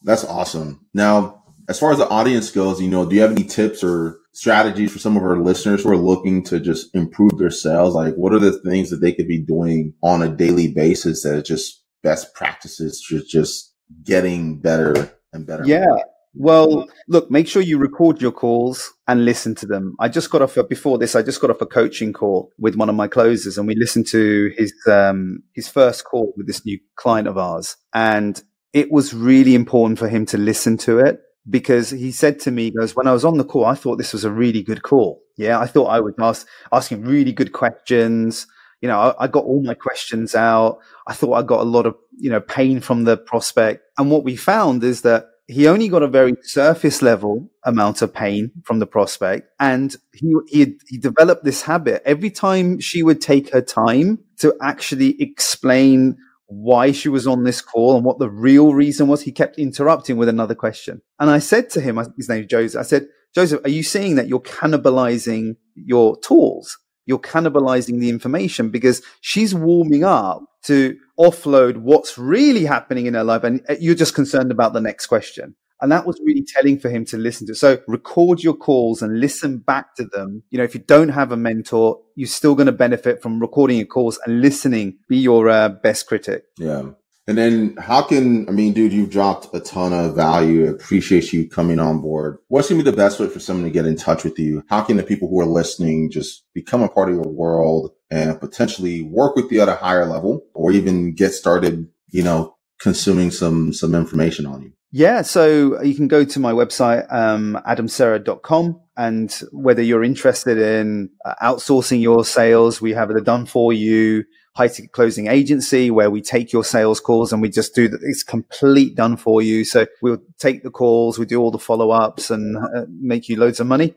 that's 0.02 0.24
awesome. 0.24 0.86
Now, 0.94 1.42
as 1.68 1.78
far 1.78 1.92
as 1.92 1.98
the 1.98 2.08
audience 2.08 2.50
goes, 2.50 2.80
you 2.80 2.88
know, 2.88 3.04
do 3.04 3.16
you 3.16 3.22
have 3.22 3.32
any 3.32 3.44
tips 3.44 3.82
or 3.82 4.18
strategies 4.32 4.92
for 4.92 4.98
some 4.98 5.16
of 5.16 5.22
our 5.22 5.36
listeners 5.36 5.82
who 5.82 5.90
are 5.90 5.96
looking 5.96 6.42
to 6.44 6.60
just 6.60 6.94
improve 6.94 7.38
their 7.38 7.50
sales? 7.50 7.94
Like, 7.94 8.14
what 8.14 8.32
are 8.32 8.38
the 8.38 8.58
things 8.60 8.90
that 8.90 9.00
they 9.00 9.12
could 9.12 9.28
be 9.28 9.38
doing 9.38 9.94
on 10.02 10.22
a 10.22 10.28
daily 10.28 10.72
basis 10.72 11.22
that 11.22 11.34
are 11.34 11.42
just 11.42 11.84
best 12.02 12.34
practices 12.34 13.04
to 13.08 13.22
just 13.24 13.74
getting 14.04 14.60
better 14.60 15.12
and 15.32 15.46
better? 15.46 15.64
Yeah. 15.66 15.96
Well, 16.34 16.86
look, 17.08 17.30
make 17.30 17.48
sure 17.48 17.62
you 17.62 17.78
record 17.78 18.20
your 18.20 18.32
calls 18.32 18.92
and 19.06 19.24
listen 19.24 19.54
to 19.56 19.66
them. 19.66 19.96
I 19.98 20.08
just 20.08 20.30
got 20.30 20.42
off 20.42 20.56
a, 20.56 20.64
before 20.64 20.98
this. 20.98 21.16
I 21.16 21.22
just 21.22 21.40
got 21.40 21.50
off 21.50 21.60
a 21.60 21.66
coaching 21.66 22.12
call 22.12 22.52
with 22.58 22.76
one 22.76 22.88
of 22.88 22.94
my 22.94 23.08
closers, 23.08 23.58
and 23.58 23.66
we 23.66 23.74
listened 23.74 24.06
to 24.08 24.52
his 24.56 24.72
um, 24.86 25.42
his 25.54 25.68
first 25.68 26.04
call 26.04 26.32
with 26.36 26.46
this 26.46 26.64
new 26.64 26.78
client 26.96 27.28
of 27.28 27.38
ours, 27.38 27.76
and 27.94 28.42
it 28.72 28.92
was 28.92 29.14
really 29.14 29.54
important 29.54 29.98
for 29.98 30.08
him 30.08 30.26
to 30.26 30.38
listen 30.38 30.76
to 30.78 30.98
it 30.98 31.20
because 31.48 31.90
he 31.90 32.12
said 32.12 32.38
to 32.40 32.50
me, 32.50 32.64
he 32.64 32.70
goes, 32.70 32.94
when 32.94 33.06
I 33.06 33.12
was 33.12 33.24
on 33.24 33.38
the 33.38 33.44
call, 33.44 33.64
I 33.64 33.74
thought 33.74 33.96
this 33.96 34.12
was 34.12 34.24
a 34.24 34.30
really 34.30 34.62
good 34.62 34.82
call. 34.82 35.22
Yeah, 35.36 35.58
I 35.58 35.66
thought 35.66 35.86
I 35.86 36.00
was 36.00 36.14
ask, 36.20 36.46
asking 36.72 37.04
really 37.04 37.32
good 37.32 37.52
questions. 37.52 38.46
You 38.80 38.88
know, 38.88 38.98
I, 38.98 39.24
I 39.24 39.26
got 39.28 39.44
all 39.44 39.62
my 39.62 39.74
questions 39.74 40.34
out. 40.34 40.78
I 41.06 41.14
thought 41.14 41.32
I 41.32 41.42
got 41.42 41.60
a 41.60 41.64
lot 41.64 41.86
of, 41.86 41.96
you 42.18 42.30
know, 42.30 42.40
pain 42.40 42.80
from 42.80 43.04
the 43.04 43.16
prospect. 43.16 43.82
And 43.96 44.10
what 44.10 44.24
we 44.24 44.36
found 44.36 44.84
is 44.84 45.02
that 45.02 45.26
he 45.48 45.66
only 45.66 45.88
got 45.88 46.02
a 46.02 46.08
very 46.08 46.34
surface 46.42 47.00
level 47.00 47.50
amount 47.64 48.02
of 48.02 48.12
pain 48.12 48.52
from 48.64 48.80
the 48.80 48.86
prospect. 48.86 49.48
And 49.58 49.96
he, 50.12 50.34
he, 50.46 50.76
he 50.86 50.98
developed 50.98 51.42
this 51.42 51.62
habit. 51.62 52.02
Every 52.04 52.30
time 52.30 52.80
she 52.80 53.02
would 53.02 53.22
take 53.22 53.50
her 53.52 53.62
time 53.62 54.18
to 54.40 54.54
actually 54.60 55.20
explain 55.20 56.18
why 56.48 56.92
she 56.92 57.08
was 57.08 57.26
on 57.26 57.44
this 57.44 57.62
call 57.62 57.96
and 57.96 58.04
what 58.04 58.18
the 58.18 58.28
real 58.28 58.74
reason 58.74 59.08
was, 59.08 59.22
he 59.22 59.32
kept 59.32 59.58
interrupting 59.58 60.18
with 60.18 60.28
another 60.28 60.54
question. 60.54 61.00
And 61.18 61.30
I 61.30 61.38
said 61.38 61.70
to 61.70 61.80
him, 61.80 61.98
his 62.16 62.28
name 62.28 62.42
is 62.42 62.46
Joseph, 62.48 62.80
I 62.80 62.84
said, 62.84 63.08
Joseph, 63.34 63.60
are 63.64 63.70
you 63.70 63.82
seeing 63.82 64.16
that 64.16 64.28
you're 64.28 64.40
cannibalizing 64.40 65.56
your 65.74 66.18
tools? 66.20 66.78
You're 67.08 67.18
cannibalizing 67.18 67.98
the 67.98 68.10
information 68.10 68.70
because 68.70 69.02
she's 69.22 69.54
warming 69.54 70.04
up 70.04 70.44
to 70.64 70.96
offload 71.18 71.78
what's 71.78 72.18
really 72.18 72.64
happening 72.64 73.06
in 73.06 73.14
her 73.14 73.24
life. 73.24 73.42
And 73.42 73.62
you're 73.80 73.94
just 73.94 74.14
concerned 74.14 74.52
about 74.52 74.74
the 74.74 74.80
next 74.80 75.06
question. 75.06 75.56
And 75.80 75.90
that 75.92 76.06
was 76.06 76.20
really 76.24 76.44
telling 76.44 76.78
for 76.78 76.90
him 76.90 77.04
to 77.06 77.16
listen 77.16 77.46
to. 77.46 77.54
So 77.54 77.78
record 77.86 78.42
your 78.42 78.54
calls 78.54 79.00
and 79.00 79.20
listen 79.20 79.58
back 79.58 79.94
to 79.96 80.04
them. 80.04 80.42
You 80.50 80.58
know, 80.58 80.64
if 80.64 80.74
you 80.74 80.80
don't 80.80 81.10
have 81.10 81.32
a 81.32 81.36
mentor, 81.36 82.00
you're 82.16 82.26
still 82.26 82.54
going 82.54 82.66
to 82.66 82.72
benefit 82.72 83.22
from 83.22 83.40
recording 83.40 83.78
your 83.78 83.86
calls 83.86 84.18
and 84.26 84.40
listening. 84.42 84.98
Be 85.08 85.18
your 85.18 85.48
uh, 85.48 85.68
best 85.68 86.06
critic. 86.06 86.44
Yeah. 86.58 86.90
And 87.28 87.36
then 87.36 87.76
how 87.76 88.00
can, 88.00 88.48
I 88.48 88.52
mean, 88.52 88.72
dude, 88.72 88.90
you've 88.90 89.10
dropped 89.10 89.54
a 89.54 89.60
ton 89.60 89.92
of 89.92 90.16
value. 90.16 90.64
I 90.64 90.70
appreciate 90.70 91.30
you 91.30 91.46
coming 91.46 91.78
on 91.78 92.00
board. 92.00 92.38
What's 92.48 92.68
to 92.68 92.74
be 92.74 92.80
the 92.80 92.90
best 92.90 93.20
way 93.20 93.28
for 93.28 93.38
someone 93.38 93.66
to 93.66 93.70
get 93.70 93.84
in 93.84 93.96
touch 93.96 94.24
with 94.24 94.38
you? 94.38 94.64
How 94.70 94.80
can 94.80 94.96
the 94.96 95.02
people 95.02 95.28
who 95.28 95.38
are 95.38 95.46
listening 95.46 96.10
just 96.10 96.46
become 96.54 96.82
a 96.82 96.88
part 96.88 97.10
of 97.10 97.16
your 97.16 97.28
world 97.28 97.92
and 98.10 98.40
potentially 98.40 99.02
work 99.02 99.36
with 99.36 99.52
you 99.52 99.60
at 99.60 99.68
a 99.68 99.74
higher 99.74 100.06
level 100.06 100.46
or 100.54 100.72
even 100.72 101.14
get 101.14 101.34
started, 101.34 101.86
you 102.08 102.22
know, 102.22 102.56
consuming 102.80 103.30
some, 103.30 103.74
some 103.74 103.94
information 103.94 104.46
on 104.46 104.62
you? 104.62 104.72
Yeah, 104.90 105.20
so 105.20 105.82
you 105.82 105.94
can 105.94 106.08
go 106.08 106.24
to 106.24 106.40
my 106.40 106.52
website, 106.52 107.12
um, 107.12 107.60
adamserra.com. 107.68 108.80
And 108.96 109.30
whether 109.52 109.82
you're 109.82 110.02
interested 110.02 110.56
in 110.56 111.10
uh, 111.26 111.34
outsourcing 111.42 112.00
your 112.00 112.24
sales, 112.24 112.80
we 112.80 112.94
have 112.94 113.10
it 113.10 113.22
done 113.22 113.44
for 113.44 113.74
you 113.74 114.24
high 114.58 114.66
ticket 114.66 114.90
closing 114.90 115.28
agency 115.28 115.88
where 115.88 116.10
we 116.10 116.20
take 116.20 116.52
your 116.52 116.64
sales 116.64 116.98
calls 116.98 117.32
and 117.32 117.40
we 117.40 117.48
just 117.48 117.76
do 117.76 117.86
that. 117.86 118.00
It's 118.02 118.24
complete 118.24 118.96
done 118.96 119.16
for 119.16 119.40
you. 119.40 119.64
So 119.64 119.86
we'll 120.02 120.20
take 120.36 120.64
the 120.64 120.70
calls, 120.70 121.16
we 121.16 121.26
do 121.26 121.40
all 121.40 121.52
the 121.52 121.60
follow 121.60 121.90
ups 121.90 122.28
and 122.28 122.56
uh, 122.56 122.86
make 122.88 123.28
you 123.28 123.36
loads 123.36 123.60
of 123.60 123.68
money. 123.68 123.94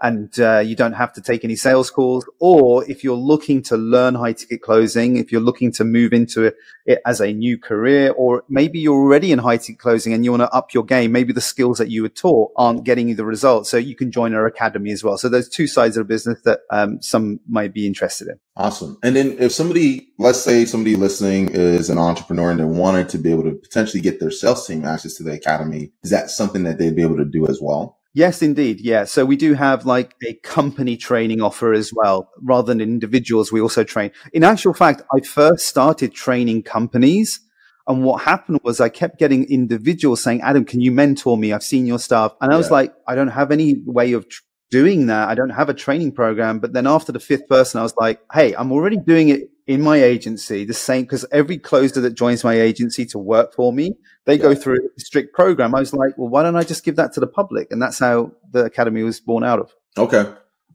And 0.00 0.38
uh, 0.38 0.60
you 0.60 0.76
don't 0.76 0.92
have 0.92 1.12
to 1.14 1.20
take 1.20 1.44
any 1.44 1.56
sales 1.56 1.90
calls. 1.90 2.24
Or 2.38 2.88
if 2.88 3.02
you're 3.02 3.16
looking 3.16 3.60
to 3.64 3.76
learn 3.76 4.14
high 4.14 4.34
ticket 4.34 4.62
closing, 4.62 5.16
if 5.16 5.32
you're 5.32 5.40
looking 5.40 5.72
to 5.72 5.84
move 5.84 6.12
into 6.12 6.52
it 6.86 7.00
as 7.04 7.20
a 7.20 7.32
new 7.32 7.58
career, 7.58 8.12
or 8.12 8.44
maybe 8.48 8.78
you're 8.78 8.94
already 8.94 9.32
in 9.32 9.40
high 9.40 9.56
ticket 9.56 9.80
closing 9.80 10.12
and 10.12 10.24
you 10.24 10.30
want 10.30 10.42
to 10.42 10.50
up 10.50 10.72
your 10.72 10.84
game, 10.84 11.10
maybe 11.10 11.32
the 11.32 11.40
skills 11.40 11.78
that 11.78 11.90
you 11.90 12.02
were 12.02 12.08
taught 12.08 12.52
aren't 12.56 12.84
getting 12.84 13.08
you 13.08 13.16
the 13.16 13.24
results. 13.24 13.68
So 13.68 13.78
you 13.78 13.96
can 13.96 14.12
join 14.12 14.32
our 14.32 14.46
academy 14.46 14.92
as 14.92 15.02
well. 15.02 15.18
So 15.18 15.28
there's 15.28 15.48
two 15.48 15.66
sides 15.66 15.96
of 15.96 16.06
the 16.06 16.12
business 16.14 16.40
that 16.42 16.60
um, 16.70 17.02
some 17.02 17.40
might 17.48 17.74
be 17.74 17.88
interested 17.88 18.28
in. 18.28 18.38
Awesome. 18.56 18.98
And 19.02 19.16
then 19.16 19.36
if 19.40 19.52
somebody, 19.52 20.12
let's 20.18 20.40
say 20.40 20.64
somebody 20.64 20.94
listening 20.94 21.48
is 21.48 21.90
an 21.90 21.98
entrepreneur 21.98 22.50
and 22.50 22.60
they 22.60 22.64
wanted 22.64 23.08
to 23.10 23.18
be 23.18 23.32
able 23.32 23.42
to 23.44 23.52
potentially 23.52 24.00
get 24.00 24.20
their 24.20 24.30
sales 24.30 24.66
team 24.66 24.84
access 24.84 25.14
to 25.14 25.24
the 25.24 25.32
academy, 25.32 25.92
is 26.04 26.10
that 26.10 26.30
something 26.30 26.62
that 26.62 26.78
they'd 26.78 26.94
be 26.94 27.02
able 27.02 27.16
to 27.16 27.24
do 27.24 27.48
as 27.48 27.60
well? 27.60 27.98
Yes, 28.16 28.42
indeed. 28.42 28.80
Yeah. 28.80 29.04
So 29.04 29.24
we 29.24 29.34
do 29.34 29.54
have 29.54 29.86
like 29.86 30.14
a 30.24 30.34
company 30.34 30.96
training 30.96 31.42
offer 31.42 31.72
as 31.72 31.90
well. 31.92 32.30
Rather 32.40 32.68
than 32.68 32.80
individuals, 32.80 33.50
we 33.50 33.60
also 33.60 33.82
train. 33.82 34.12
In 34.32 34.44
actual 34.44 34.72
fact, 34.72 35.02
I 35.12 35.20
first 35.20 35.66
started 35.66 36.14
training 36.14 36.62
companies. 36.62 37.40
And 37.88 38.04
what 38.04 38.22
happened 38.22 38.60
was 38.62 38.80
I 38.80 38.88
kept 38.88 39.18
getting 39.18 39.50
individuals 39.50 40.22
saying, 40.22 40.42
Adam, 40.42 40.64
can 40.64 40.80
you 40.80 40.92
mentor 40.92 41.36
me? 41.36 41.52
I've 41.52 41.64
seen 41.64 41.86
your 41.86 41.98
stuff. 41.98 42.34
And 42.40 42.52
I 42.52 42.56
was 42.56 42.70
like, 42.70 42.94
I 43.08 43.16
don't 43.16 43.28
have 43.28 43.50
any 43.50 43.82
way 43.84 44.12
of 44.12 44.28
tr- 44.28 44.42
doing 44.70 45.06
that. 45.06 45.28
I 45.28 45.34
don't 45.34 45.50
have 45.50 45.68
a 45.68 45.74
training 45.74 46.12
program. 46.12 46.58
But 46.58 46.72
then 46.72 46.86
after 46.86 47.12
the 47.12 47.20
fifth 47.20 47.48
person, 47.48 47.80
I 47.80 47.82
was 47.82 47.94
like, 47.96 48.20
Hey, 48.32 48.54
I'm 48.54 48.72
already 48.72 48.96
doing 48.96 49.28
it 49.28 49.50
in 49.66 49.80
my 49.80 50.02
agency, 50.02 50.64
the 50.64 50.74
same, 50.74 51.02
because 51.02 51.24
every 51.32 51.58
closer 51.58 52.00
that 52.00 52.14
joins 52.14 52.44
my 52.44 52.60
agency 52.60 53.06
to 53.06 53.18
work 53.18 53.54
for 53.54 53.72
me, 53.72 53.96
they 54.26 54.34
yeah. 54.34 54.42
go 54.42 54.54
through 54.54 54.90
a 54.96 55.00
strict 55.00 55.34
program. 55.34 55.74
I 55.74 55.80
was 55.80 55.94
like, 55.94 56.18
well, 56.18 56.28
why 56.28 56.42
don't 56.42 56.56
I 56.56 56.64
just 56.64 56.84
give 56.84 56.96
that 56.96 57.12
to 57.14 57.20
the 57.20 57.26
public? 57.26 57.68
And 57.70 57.80
that's 57.80 57.98
how 57.98 58.32
the 58.50 58.64
academy 58.64 59.02
was 59.02 59.20
born 59.20 59.42
out 59.42 59.60
of. 59.60 59.74
Okay. 59.96 60.30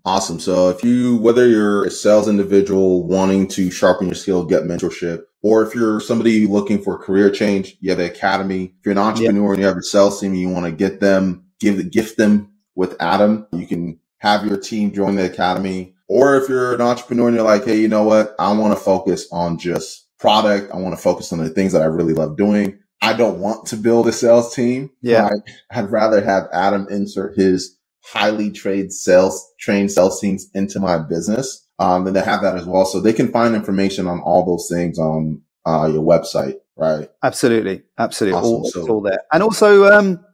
Awesome. 0.06 0.39
So 0.39 0.69
if 0.69 0.84
you, 0.84 1.17
whether 1.17 1.47
you're 1.47 1.86
a 1.86 1.91
sales 1.91 2.28
individual 2.28 3.06
wanting 3.06 3.47
to 3.49 3.69
sharpen 3.69 4.08
your 4.08 4.15
skill, 4.15 4.45
get 4.45 4.63
mentorship, 4.63 5.23
or 5.43 5.62
if 5.63 5.75
you're 5.75 5.99
somebody 5.99 6.47
looking 6.47 6.82
for 6.82 6.97
career 6.97 7.30
change, 7.30 7.78
you 7.82 7.91
have 7.91 7.99
the 7.99 8.06
academy. 8.06 8.75
If 8.80 8.86
you're 8.86 8.93
an 8.93 8.97
entrepreneur 8.97 9.43
yeah. 9.43 9.52
and 9.52 9.60
you 9.60 9.65
have 9.67 9.78
a 9.78 9.84
sales 9.84 10.19
team, 10.19 10.34
you 10.34 10.49
want 10.49 10.65
to 10.65 10.71
get 10.71 10.99
them, 10.99 11.45
give 11.60 11.78
the 11.78 11.84
gift 11.84 12.17
them 12.17 12.54
with 12.80 12.96
Adam. 13.02 13.46
You 13.52 13.68
can 13.68 14.00
have 14.20 14.46
your 14.46 14.58
team 14.58 14.94
join 14.94 15.15
the 15.15 15.26
academy. 15.26 15.96
Or 16.08 16.38
if 16.38 16.48
you're 16.48 16.74
an 16.74 16.82
entrepreneur 16.82 17.28
and 17.28 17.36
you're 17.36 17.46
like, 17.46 17.65
Hey, 17.65 17.80
you 17.80 17.89
know 17.89 18.04
what? 18.04 18.34
I 18.39 18.52
want 18.54 18.76
to 18.76 18.82
focus 18.82 19.28
on 19.34 19.60
just 19.60 20.08
product. 20.18 20.72
I 20.74 20.78
want 20.78 20.96
to 20.96 21.02
focus 21.02 21.34
on 21.34 21.39
the 21.39 21.50
things 21.50 21.74
that 21.74 21.82
I 21.82 21.86
really 21.86 22.13
love 22.13 22.38
doing. 22.38 22.80
I 23.02 23.13
don't 23.13 23.39
want 23.39 23.68
to 23.68 23.76
build 23.76 24.08
a 24.08 24.13
sales 24.13 24.56
team. 24.56 24.92
Yeah. 25.02 25.30
I, 25.72 25.80
I'd 25.80 25.92
rather 25.92 26.24
have 26.24 26.44
Adam 26.54 26.88
insert 26.89 27.38
his 27.38 27.78
highly 28.02 28.50
trained 28.50 28.94
sales, 28.94 29.46
trained 29.60 29.92
sales 29.92 30.20
teams 30.22 30.50
into 30.54 30.80
my 30.80 30.98
business. 31.00 31.68
Um, 31.80 32.08
and 32.08 32.15
they 32.15 32.22
have 32.22 32.42
that 32.42 32.56
as 32.56 32.65
well. 32.65 32.86
So 32.86 33.02
they 33.02 33.13
can 33.13 33.30
find 33.30 33.56
information 33.56 34.08
on 34.08 34.22
all 34.22 34.46
those 34.46 34.70
things 34.70 34.98
on, 34.98 35.42
uh, 35.65 35.89
your 35.92 36.04
website, 36.04 36.56
right? 36.78 37.10
Absolutely. 37.24 37.84
Absolutely. 37.98 38.39
Awesome. 38.39 38.54
All, 38.54 38.65
so, 38.65 38.88
all 38.88 39.02
there. 39.02 39.20
And 39.34 39.44
also, 39.44 39.92
um, 39.92 40.26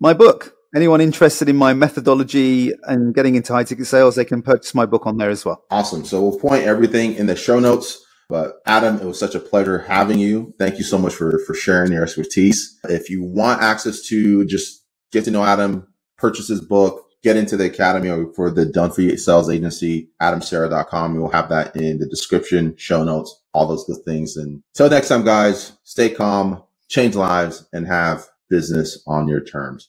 my 0.00 0.12
book, 0.12 0.55
anyone 0.76 1.00
interested 1.00 1.48
in 1.48 1.56
my 1.56 1.72
methodology 1.72 2.72
and 2.84 3.14
getting 3.14 3.34
into 3.34 3.52
high 3.52 3.64
ticket 3.64 3.86
sales, 3.86 4.14
they 4.14 4.24
can 4.26 4.42
purchase 4.42 4.74
my 4.74 4.84
book 4.84 5.06
on 5.06 5.16
there 5.16 5.30
as 5.30 5.44
well. 5.44 5.64
Awesome. 5.70 6.04
So 6.04 6.22
we'll 6.22 6.38
point 6.38 6.64
everything 6.64 7.14
in 7.14 7.26
the 7.26 7.34
show 7.34 7.58
notes. 7.58 8.04
But 8.28 8.56
Adam, 8.66 8.96
it 9.00 9.04
was 9.04 9.18
such 9.18 9.34
a 9.34 9.40
pleasure 9.40 9.78
having 9.78 10.18
you. 10.18 10.54
Thank 10.58 10.78
you 10.78 10.84
so 10.84 10.98
much 10.98 11.14
for, 11.14 11.38
for 11.46 11.54
sharing 11.54 11.92
your 11.92 12.02
expertise. 12.02 12.78
If 12.84 13.08
you 13.08 13.22
want 13.22 13.62
access 13.62 14.02
to 14.08 14.44
just 14.44 14.84
get 15.12 15.24
to 15.24 15.30
know 15.30 15.44
Adam, 15.44 15.86
purchase 16.18 16.48
his 16.48 16.60
book, 16.60 17.04
get 17.22 17.36
into 17.36 17.56
the 17.56 17.66
academy 17.66 18.10
or 18.10 18.32
for 18.34 18.50
the 18.50 18.66
Done 18.66 18.90
For 18.90 19.02
You 19.02 19.16
Sales 19.16 19.48
Agency, 19.48 20.10
adamserra.com. 20.20 21.14
We 21.14 21.20
will 21.20 21.30
have 21.30 21.48
that 21.50 21.76
in 21.76 21.98
the 21.98 22.06
description, 22.06 22.74
show 22.76 23.04
notes, 23.04 23.34
all 23.54 23.68
those 23.68 23.84
good 23.84 24.04
things. 24.04 24.36
And 24.36 24.62
until 24.74 24.90
next 24.90 25.08
time, 25.08 25.24
guys, 25.24 25.72
stay 25.84 26.10
calm, 26.10 26.62
change 26.88 27.14
lives, 27.14 27.66
and 27.72 27.86
have 27.86 28.26
business 28.50 29.02
on 29.06 29.28
your 29.28 29.40
terms. 29.40 29.88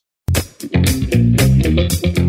Thank 0.60 2.17
you. 2.17 2.27